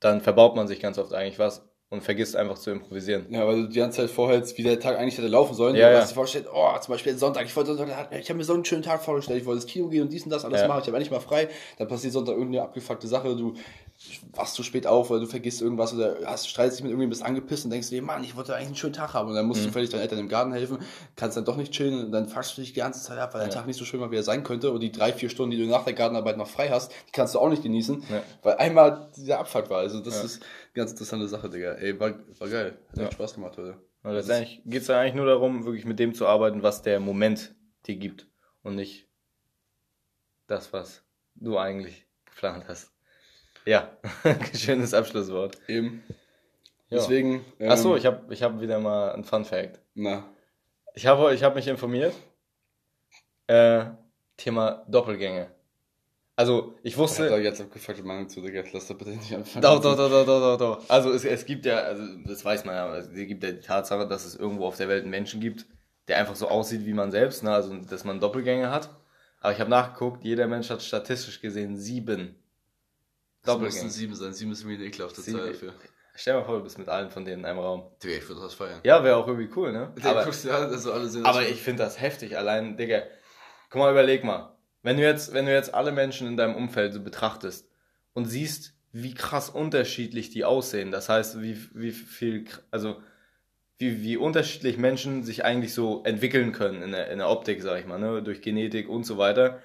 dann 0.00 0.20
verbaut 0.20 0.56
man 0.56 0.66
sich 0.66 0.80
ganz 0.80 0.98
oft 0.98 1.12
eigentlich 1.12 1.38
was 1.38 1.69
und 1.92 2.02
vergisst 2.04 2.36
einfach 2.36 2.56
zu 2.56 2.70
improvisieren. 2.70 3.26
Ja, 3.30 3.44
weil 3.46 3.62
du 3.62 3.68
die 3.68 3.78
ganze 3.80 3.98
Zeit 4.02 4.10
vorhältst, 4.10 4.56
wie 4.56 4.62
der 4.62 4.78
Tag 4.78 4.96
eigentlich 4.96 5.18
hätte 5.18 5.26
laufen 5.26 5.54
sollen. 5.54 5.74
Ja, 5.74 5.88
du 5.88 5.94
ja. 5.94 6.00
hast 6.00 6.10
dir 6.10 6.14
vorgestellt, 6.14 6.46
oh, 6.52 6.78
zum 6.80 6.92
Beispiel 6.94 7.18
Sonntag, 7.18 7.46
ich 7.46 7.56
wollte 7.56 7.74
Sonntag, 7.74 8.08
ich 8.12 8.28
habe 8.28 8.38
mir 8.38 8.44
so 8.44 8.54
einen 8.54 8.64
schönen 8.64 8.82
Tag 8.84 9.02
vorgestellt, 9.02 9.40
ich 9.40 9.46
wollte 9.46 9.62
ins 9.62 9.70
Kino 9.70 9.88
gehen 9.88 10.02
und 10.02 10.12
dies 10.12 10.22
und 10.22 10.30
das 10.30 10.44
alles 10.44 10.60
Ja. 10.60 10.68
machen, 10.68 10.82
ich 10.82 10.86
habe 10.86 10.96
endlich 10.96 11.10
mal 11.10 11.18
frei, 11.18 11.48
dann 11.78 11.88
passiert 11.88 12.12
Sonntag 12.12 12.34
irgendeine 12.36 12.62
abgefuckte 12.62 13.08
Sache, 13.08 13.34
du 13.34 13.54
wachst 14.32 14.54
zu 14.54 14.62
spät 14.62 14.86
auf 14.86 15.10
oder 15.10 15.20
du 15.20 15.26
vergisst 15.26 15.60
irgendwas 15.60 15.92
oder 15.92 16.16
hast, 16.24 16.48
streitest 16.48 16.78
dich 16.78 16.84
mit 16.84 16.90
irgendjemandem, 16.92 17.10
bist 17.10 17.22
angepisst 17.24 17.64
und 17.64 17.70
denkst 17.70 17.90
dir, 17.90 18.00
Mann, 18.02 18.22
ich 18.24 18.34
wollte 18.36 18.54
eigentlich 18.54 18.68
einen 18.68 18.76
schönen 18.76 18.92
Tag 18.94 19.12
haben 19.12 19.28
und 19.28 19.34
dann 19.34 19.44
musst 19.46 19.60
Mhm. 19.62 19.66
du 19.66 19.72
völlig 19.72 19.90
deinen 19.90 20.00
Eltern 20.02 20.20
im 20.20 20.28
Garten 20.28 20.52
helfen, 20.52 20.78
kannst 21.16 21.36
dann 21.36 21.44
doch 21.44 21.56
nicht 21.56 21.72
chillen 21.72 22.04
und 22.06 22.12
dann 22.12 22.26
fuckst 22.28 22.56
du 22.56 22.60
dich 22.62 22.72
die 22.72 22.78
ganze 22.80 23.02
Zeit 23.02 23.18
ab, 23.18 23.34
weil 23.34 23.42
Ja. 23.42 23.48
Tag 23.48 23.66
nicht 23.66 23.76
so 23.78 23.84
schön 23.84 24.00
war, 24.00 24.10
wie 24.12 24.16
er 24.16 24.22
sein 24.22 24.42
könnte 24.44 24.70
und 24.70 24.80
die 24.80 24.92
drei, 24.92 25.12
vier 25.12 25.28
Stunden, 25.28 25.50
die 25.50 25.58
du 25.58 25.68
nach 25.68 25.84
der 25.84 25.92
Gartenarbeit 25.92 26.36
noch 26.38 26.46
frei 26.48 26.68
hast, 26.70 26.92
die 27.08 27.12
kannst 27.12 27.34
du 27.34 27.40
auch 27.40 27.48
nicht 27.50 27.62
genießen, 27.64 28.04
weil 28.42 28.54
einmal 28.54 29.10
dieser 29.16 29.40
Abfuck 29.40 29.68
war, 29.68 29.78
also 29.80 29.98
das 30.00 30.22
ist 30.24 30.40
ganz 30.74 30.90
interessante 30.92 31.28
Sache, 31.28 31.48
Digga. 31.50 31.72
Ey, 31.74 31.98
war, 31.98 32.14
war 32.38 32.48
geil, 32.48 32.78
hat 32.90 32.98
Ja. 32.98 33.10
Spaß 33.12 33.34
gemacht 33.34 33.56
heute. 33.56 33.78
Und 34.02 34.12
letztendlich 34.12 34.62
geht 34.64 34.82
es 34.82 34.88
ja 34.88 34.98
eigentlich 35.00 35.14
nur 35.14 35.26
darum, 35.26 35.64
wirklich 35.64 35.84
mit 35.84 35.98
dem 35.98 36.14
zu 36.14 36.26
arbeiten, 36.26 36.62
was 36.62 36.82
der 36.82 37.00
Moment 37.00 37.54
dir 37.86 37.96
gibt 37.96 38.26
und 38.62 38.74
nicht 38.76 39.08
das, 40.46 40.72
was 40.72 41.04
du 41.34 41.58
eigentlich 41.58 42.06
geplant 42.24 42.64
hast. 42.68 42.92
Ja, 43.66 43.96
schönes 44.54 44.94
Abschlusswort. 44.94 45.58
Eben. 45.68 46.02
Ja. 46.88 46.98
Deswegen. 46.98 47.44
Ähm, 47.58 47.70
Achso, 47.70 47.94
ich 47.96 48.06
habe 48.06 48.32
ich 48.32 48.42
hab 48.42 48.60
wieder 48.60 48.80
mal 48.80 49.12
ein 49.12 49.22
Fun 49.24 49.44
Fact. 49.44 49.80
Na, 49.94 50.24
Ich 50.94 51.06
habe 51.06 51.34
ich 51.34 51.42
hab 51.44 51.54
mich 51.54 51.68
informiert. 51.68 52.14
Äh, 53.46 53.84
Thema 54.36 54.84
Doppelgänge. 54.88 55.50
Also, 56.40 56.74
ich 56.82 56.92
ich 56.92 56.96
wusste. 56.98 57.24
jetzt 57.36 57.60
abgefuckte 57.60 58.02
Meinung 58.02 58.28
zu, 58.28 58.40
Digga. 58.40 58.62
Lass 58.72 58.86
da 58.88 58.94
bitte 58.94 59.10
nicht 59.10 59.34
anfangen. 59.34 59.62
Doch, 59.62 59.80
doch, 59.80 59.94
doch, 59.94 60.08
doch, 60.08 60.24
doch, 60.24 60.40
doch, 60.40 60.78
doch. 60.78 60.88
Also, 60.90 61.12
es, 61.12 61.24
es 61.24 61.44
gibt 61.44 61.66
ja, 61.66 61.78
also, 61.80 62.02
das 62.26 62.42
weiß 62.44 62.64
man 62.64 62.74
ja, 62.76 62.86
also, 62.86 63.10
es 63.10 63.16
gibt 63.28 63.44
ja 63.44 63.52
die 63.52 63.60
Tatsache, 63.60 64.08
dass 64.08 64.24
es 64.24 64.36
irgendwo 64.36 64.64
auf 64.66 64.76
der 64.78 64.88
Welt 64.88 65.02
einen 65.02 65.10
Menschen 65.10 65.40
gibt, 65.40 65.66
der 66.08 66.16
einfach 66.16 66.36
so 66.36 66.48
aussieht 66.48 66.86
wie 66.86 66.94
man 66.94 67.10
selbst, 67.10 67.42
ne? 67.42 67.52
also, 67.52 67.76
dass 67.76 68.04
man 68.04 68.20
Doppelgänge 68.20 68.70
hat. 68.70 68.88
Aber 69.40 69.52
ich 69.52 69.60
habe 69.60 69.68
nachgeguckt, 69.70 70.24
jeder 70.24 70.46
Mensch 70.46 70.70
hat 70.70 70.82
statistisch 70.82 71.40
gesehen 71.42 71.76
sieben 71.76 72.36
Das 73.42 73.56
müssen 73.58 73.60
Doppelgänge. 73.60 73.90
sieben 73.90 74.14
sein. 74.14 74.32
Sieben 74.32 74.52
ist 74.52 74.60
irgendwie 74.60 74.76
eine 74.76 74.84
ekelhafte 74.86 75.20
Sieben. 75.20 75.38
Zahl 75.38 75.48
dafür. 75.52 75.74
Stell 76.14 76.34
dir 76.34 76.40
mal 76.40 76.44
vor, 76.46 76.56
du 76.58 76.64
bist 76.64 76.78
mit 76.78 76.88
allen 76.88 77.10
von 77.10 77.24
denen 77.24 77.40
in 77.40 77.44
einem 77.46 77.58
Raum. 77.60 77.90
Digga, 78.02 78.16
ich 78.16 78.28
würde 78.28 78.40
das 78.42 78.54
feiern. 78.54 78.80
Ja, 78.84 79.02
wäre 79.04 79.16
auch 79.16 79.26
irgendwie 79.28 79.48
cool, 79.56 79.72
ne? 79.72 79.92
Digga, 79.96 80.10
Aber, 80.10 80.24
guckst 80.24 80.44
du 80.44 80.50
also 80.50 80.92
alle 80.92 81.06
sehen 81.08 81.24
aber 81.24 81.40
das- 81.42 81.50
ich 81.50 81.60
finde 81.62 81.82
das 81.84 82.00
heftig. 82.00 82.36
Allein, 82.36 82.76
Digga, 82.76 83.02
guck 83.70 83.78
mal, 83.80 83.90
überleg 83.92 84.24
mal. 84.24 84.54
Wenn 84.82 84.96
du 84.96 85.02
jetzt, 85.02 85.32
wenn 85.32 85.46
du 85.46 85.52
jetzt 85.52 85.74
alle 85.74 85.92
Menschen 85.92 86.26
in 86.26 86.36
deinem 86.36 86.54
Umfeld 86.54 86.94
so 86.94 87.02
betrachtest 87.02 87.68
und 88.14 88.24
siehst, 88.24 88.74
wie 88.92 89.14
krass 89.14 89.50
unterschiedlich 89.50 90.30
die 90.30 90.44
aussehen, 90.44 90.90
das 90.90 91.08
heißt, 91.08 91.42
wie, 91.42 91.58
wie 91.74 91.92
viel, 91.92 92.46
also, 92.70 93.00
wie, 93.78 94.02
wie 94.02 94.16
unterschiedlich 94.16 94.78
Menschen 94.78 95.22
sich 95.22 95.44
eigentlich 95.44 95.74
so 95.74 96.02
entwickeln 96.04 96.52
können 96.52 96.82
in 96.82 96.92
der, 96.92 97.10
in 97.10 97.18
der 97.18 97.28
Optik, 97.28 97.62
sag 97.62 97.80
ich 97.80 97.86
mal, 97.86 97.98
ne, 97.98 98.22
durch 98.22 98.42
Genetik 98.42 98.88
und 98.88 99.04
so 99.04 99.16
weiter. 99.16 99.60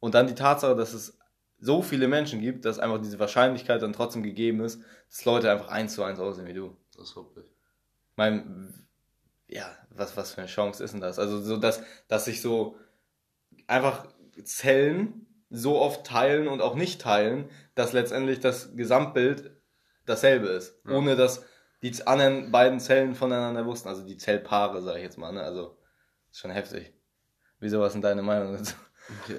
Und 0.00 0.14
dann 0.14 0.26
die 0.26 0.34
Tatsache, 0.34 0.76
dass 0.76 0.92
es 0.92 1.18
so 1.58 1.82
viele 1.82 2.08
Menschen 2.08 2.40
gibt, 2.40 2.64
dass 2.64 2.78
einfach 2.78 3.00
diese 3.00 3.18
Wahrscheinlichkeit 3.18 3.80
dann 3.82 3.92
trotzdem 3.92 4.22
gegeben 4.22 4.60
ist, 4.60 4.82
dass 5.08 5.24
Leute 5.24 5.50
einfach 5.50 5.68
eins 5.68 5.94
zu 5.94 6.02
eins 6.02 6.18
aussehen 6.18 6.46
wie 6.46 6.52
du. 6.52 6.76
Das 6.96 7.16
hoffe 7.16 7.40
ich. 7.40 7.46
mein, 8.16 8.86
ja, 9.48 9.70
was, 9.90 10.16
was 10.16 10.32
für 10.32 10.42
eine 10.42 10.50
Chance 10.50 10.82
ist 10.82 10.92
denn 10.92 11.00
das? 11.00 11.18
Also 11.18 11.40
so, 11.40 11.56
dass, 11.56 11.82
dass 12.08 12.26
sich 12.26 12.42
so 12.42 12.76
einfach 13.66 14.06
Zellen 14.44 15.26
so 15.50 15.78
oft 15.80 16.06
teilen 16.06 16.48
und 16.48 16.60
auch 16.60 16.74
nicht 16.74 17.00
teilen, 17.00 17.48
dass 17.74 17.92
letztendlich 17.92 18.40
das 18.40 18.74
Gesamtbild 18.76 19.50
dasselbe 20.04 20.48
ist. 20.48 20.80
Ja. 20.86 20.92
Ohne 20.96 21.16
dass 21.16 21.44
die 21.82 22.06
anderen 22.06 22.50
beiden 22.50 22.80
Zellen 22.80 23.14
voneinander 23.14 23.66
wussten. 23.66 23.88
Also 23.88 24.04
die 24.04 24.16
Zellpaare, 24.16 24.82
sage 24.82 24.98
ich 24.98 25.04
jetzt 25.04 25.18
mal. 25.18 25.32
Ne? 25.32 25.42
Also 25.42 25.78
ist 26.30 26.40
schon 26.40 26.50
heftig. 26.50 26.92
Wieso, 27.60 27.80
was 27.80 27.92
sind 27.92 28.02
deine 28.02 28.22
Meinung 28.22 28.52
dazu? 28.52 28.74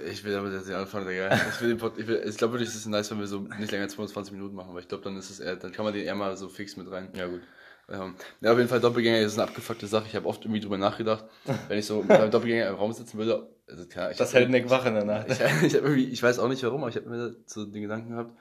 Ich 0.09 0.23
will 0.23 0.33
damit 0.33 0.53
jetzt 0.53 0.67
nicht 0.67 0.75
anfangen, 0.75 1.07
Digga. 1.07 1.33
Ich, 1.49 1.61
will 1.61 1.69
den 1.69 1.77
Pod, 1.77 1.97
ich, 1.97 2.07
will, 2.07 2.23
ich 2.25 2.37
glaube 2.37 2.53
wirklich, 2.53 2.69
es 2.69 2.75
ist 2.75 2.85
nice, 2.85 3.11
wenn 3.11 3.19
wir 3.19 3.27
so 3.27 3.41
nicht 3.41 3.71
länger 3.71 3.83
als 3.83 3.95
25 3.95 4.33
Minuten 4.33 4.55
machen, 4.55 4.73
weil 4.73 4.81
ich 4.81 4.87
glaube, 4.87 5.03
dann 5.03 5.17
ist 5.17 5.29
es 5.29 5.41
eher, 5.41 5.57
dann 5.57 5.73
kann 5.73 5.83
man 5.83 5.93
den 5.93 6.05
eher 6.05 6.15
mal 6.15 6.37
so 6.37 6.47
fix 6.47 6.77
mit 6.77 6.89
rein. 6.89 7.09
Ja, 7.15 7.27
gut. 7.27 7.41
Ja, 7.89 8.51
auf 8.51 8.57
jeden 8.57 8.67
Fall 8.67 8.81
Doppelgänger 8.81 9.19
ist 9.19 9.35
eine 9.39 9.47
abgefuckte 9.47 9.87
Sache. 9.87 10.07
Ich 10.07 10.15
habe 10.15 10.27
oft 10.27 10.43
irgendwie 10.43 10.59
drüber 10.59 10.77
nachgedacht, 10.77 11.25
wenn 11.69 11.79
ich 11.79 11.85
so 11.85 12.01
mit 12.01 12.11
einem 12.11 12.31
Doppelgänger 12.31 12.67
im 12.67 12.75
Raum 12.75 12.91
sitzen 12.91 13.17
würde. 13.17 13.49
Also, 13.65 13.85
klar, 13.85 14.11
Das 14.13 14.33
hält 14.33 14.49
Nick 14.49 14.69
wach 14.69 14.85
in 14.85 14.95
der 14.95 15.05
Nacht. 15.05 15.27
Ich, 15.29 15.39
ich, 15.63 15.73
irgendwie, 15.75 16.05
ich 16.05 16.21
weiß 16.21 16.39
auch 16.39 16.49
nicht 16.49 16.63
warum, 16.63 16.81
aber 16.81 16.89
ich 16.89 16.97
habe 16.97 17.09
mir 17.09 17.35
so 17.45 17.65
den 17.65 17.81
Gedanken 17.81 18.11
gehabt, 18.11 18.37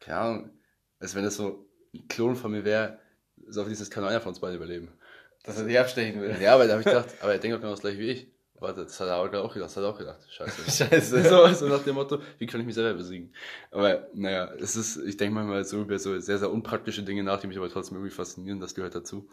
keine 0.00 0.18
Ahnung, 0.18 0.50
als 0.98 1.14
wenn 1.14 1.24
das 1.24 1.36
so 1.36 1.68
ein 1.94 2.08
Klon 2.08 2.34
von 2.34 2.50
mir 2.50 2.64
wäre, 2.64 2.98
so 3.46 3.62
auf 3.62 3.68
dieses 3.68 3.90
kann 3.90 4.02
nur 4.02 4.10
einer 4.10 4.20
von 4.20 4.30
uns 4.30 4.40
beide 4.40 4.56
überleben. 4.56 4.92
Dass 5.44 5.58
er 5.58 5.66
dich 5.66 5.78
abstechen 5.78 6.20
will. 6.20 6.36
Ja, 6.40 6.54
aber 6.54 6.66
da 6.66 6.72
habe 6.72 6.80
ich 6.80 6.86
gedacht, 6.86 7.08
aber 7.20 7.32
er 7.32 7.38
denkt 7.38 7.54
doch 7.54 7.60
genau 7.60 7.72
das 7.72 7.80
gleiche 7.80 7.98
wie 7.98 8.10
ich. 8.10 8.33
Warte, 8.64 8.84
das 8.84 8.98
hat 8.98 9.08
er 9.08 9.16
auch 9.18 9.26
auch 9.32 9.52
gedacht, 9.52 9.68
das 9.70 9.76
hat 9.76 9.84
er 9.84 9.90
auch 9.90 9.98
gedacht. 9.98 10.20
Scheiße. 10.28 10.70
Scheiße. 10.88 11.22
so, 11.28 11.46
so 11.52 11.68
nach 11.68 11.84
dem 11.84 11.94
Motto, 11.94 12.18
wie 12.38 12.46
kann 12.46 12.60
ich 12.60 12.66
mich 12.66 12.74
selber 12.74 12.96
besiegen? 12.96 13.32
Aber 13.70 14.08
naja, 14.14 14.52
es 14.58 14.74
ist, 14.74 14.96
ich 14.96 15.16
denke 15.16 15.34
manchmal 15.34 15.64
so 15.64 15.82
über 15.82 15.98
so 15.98 16.18
sehr, 16.18 16.38
sehr 16.38 16.50
unpraktische 16.50 17.02
Dinge 17.02 17.22
nach, 17.22 17.40
die 17.40 17.46
mich 17.46 17.58
aber 17.58 17.68
trotzdem 17.68 17.96
irgendwie 17.98 18.14
faszinieren, 18.14 18.58
das 18.60 18.74
gehört 18.74 18.94
dazu. 18.94 19.28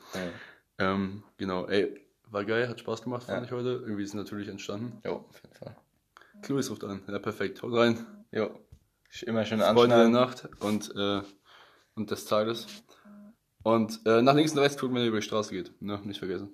Ja. 0.78 0.91
Ähm, 0.94 1.24
genau, 1.38 1.65
ey, 1.67 2.00
war 2.30 2.46
geil, 2.46 2.67
hat 2.67 2.80
Spaß 2.80 3.02
gemacht, 3.04 3.24
fand 3.24 3.39
Ja. 3.39 3.44
ich 3.46 3.52
heute. 3.52 3.70
Irgendwie 3.84 4.04
ist 4.04 4.10
es 4.10 4.15
natürlich 4.15 4.48
entstanden. 4.48 5.02
Jo, 5.06 5.26
auf 5.30 5.41
jeden 5.44 5.56
Fall. 5.56 5.76
Louis 6.48 6.70
ruft 6.70 6.84
an, 6.84 7.02
ja 7.08 7.20
perfekt, 7.20 7.62
haut 7.62 7.74
rein. 7.74 8.06
Jo. 8.32 8.52
Immer 9.26 9.46
schön 9.46 9.60
Freunde 9.60 9.96
der 9.96 10.06
anschneiden. 10.06 10.12
Nacht 10.12 10.50
und, 10.60 10.96
äh, 10.96 11.22
und 11.96 12.12
des 12.12 12.26
Tages. 12.26 12.67
Und 13.63 14.00
äh, 14.06 14.22
nach 14.22 14.34
links 14.34 14.54
und 14.54 14.60
rechts 14.60 14.78
gucken, 14.80 14.96
wenn 14.96 15.04
ihr 15.04 15.10
über 15.10 15.20
die 15.20 15.26
Straße 15.26 15.54
geht. 15.54 15.80
Ne, 15.82 16.00
nicht 16.04 16.20
vergessen. 16.20 16.50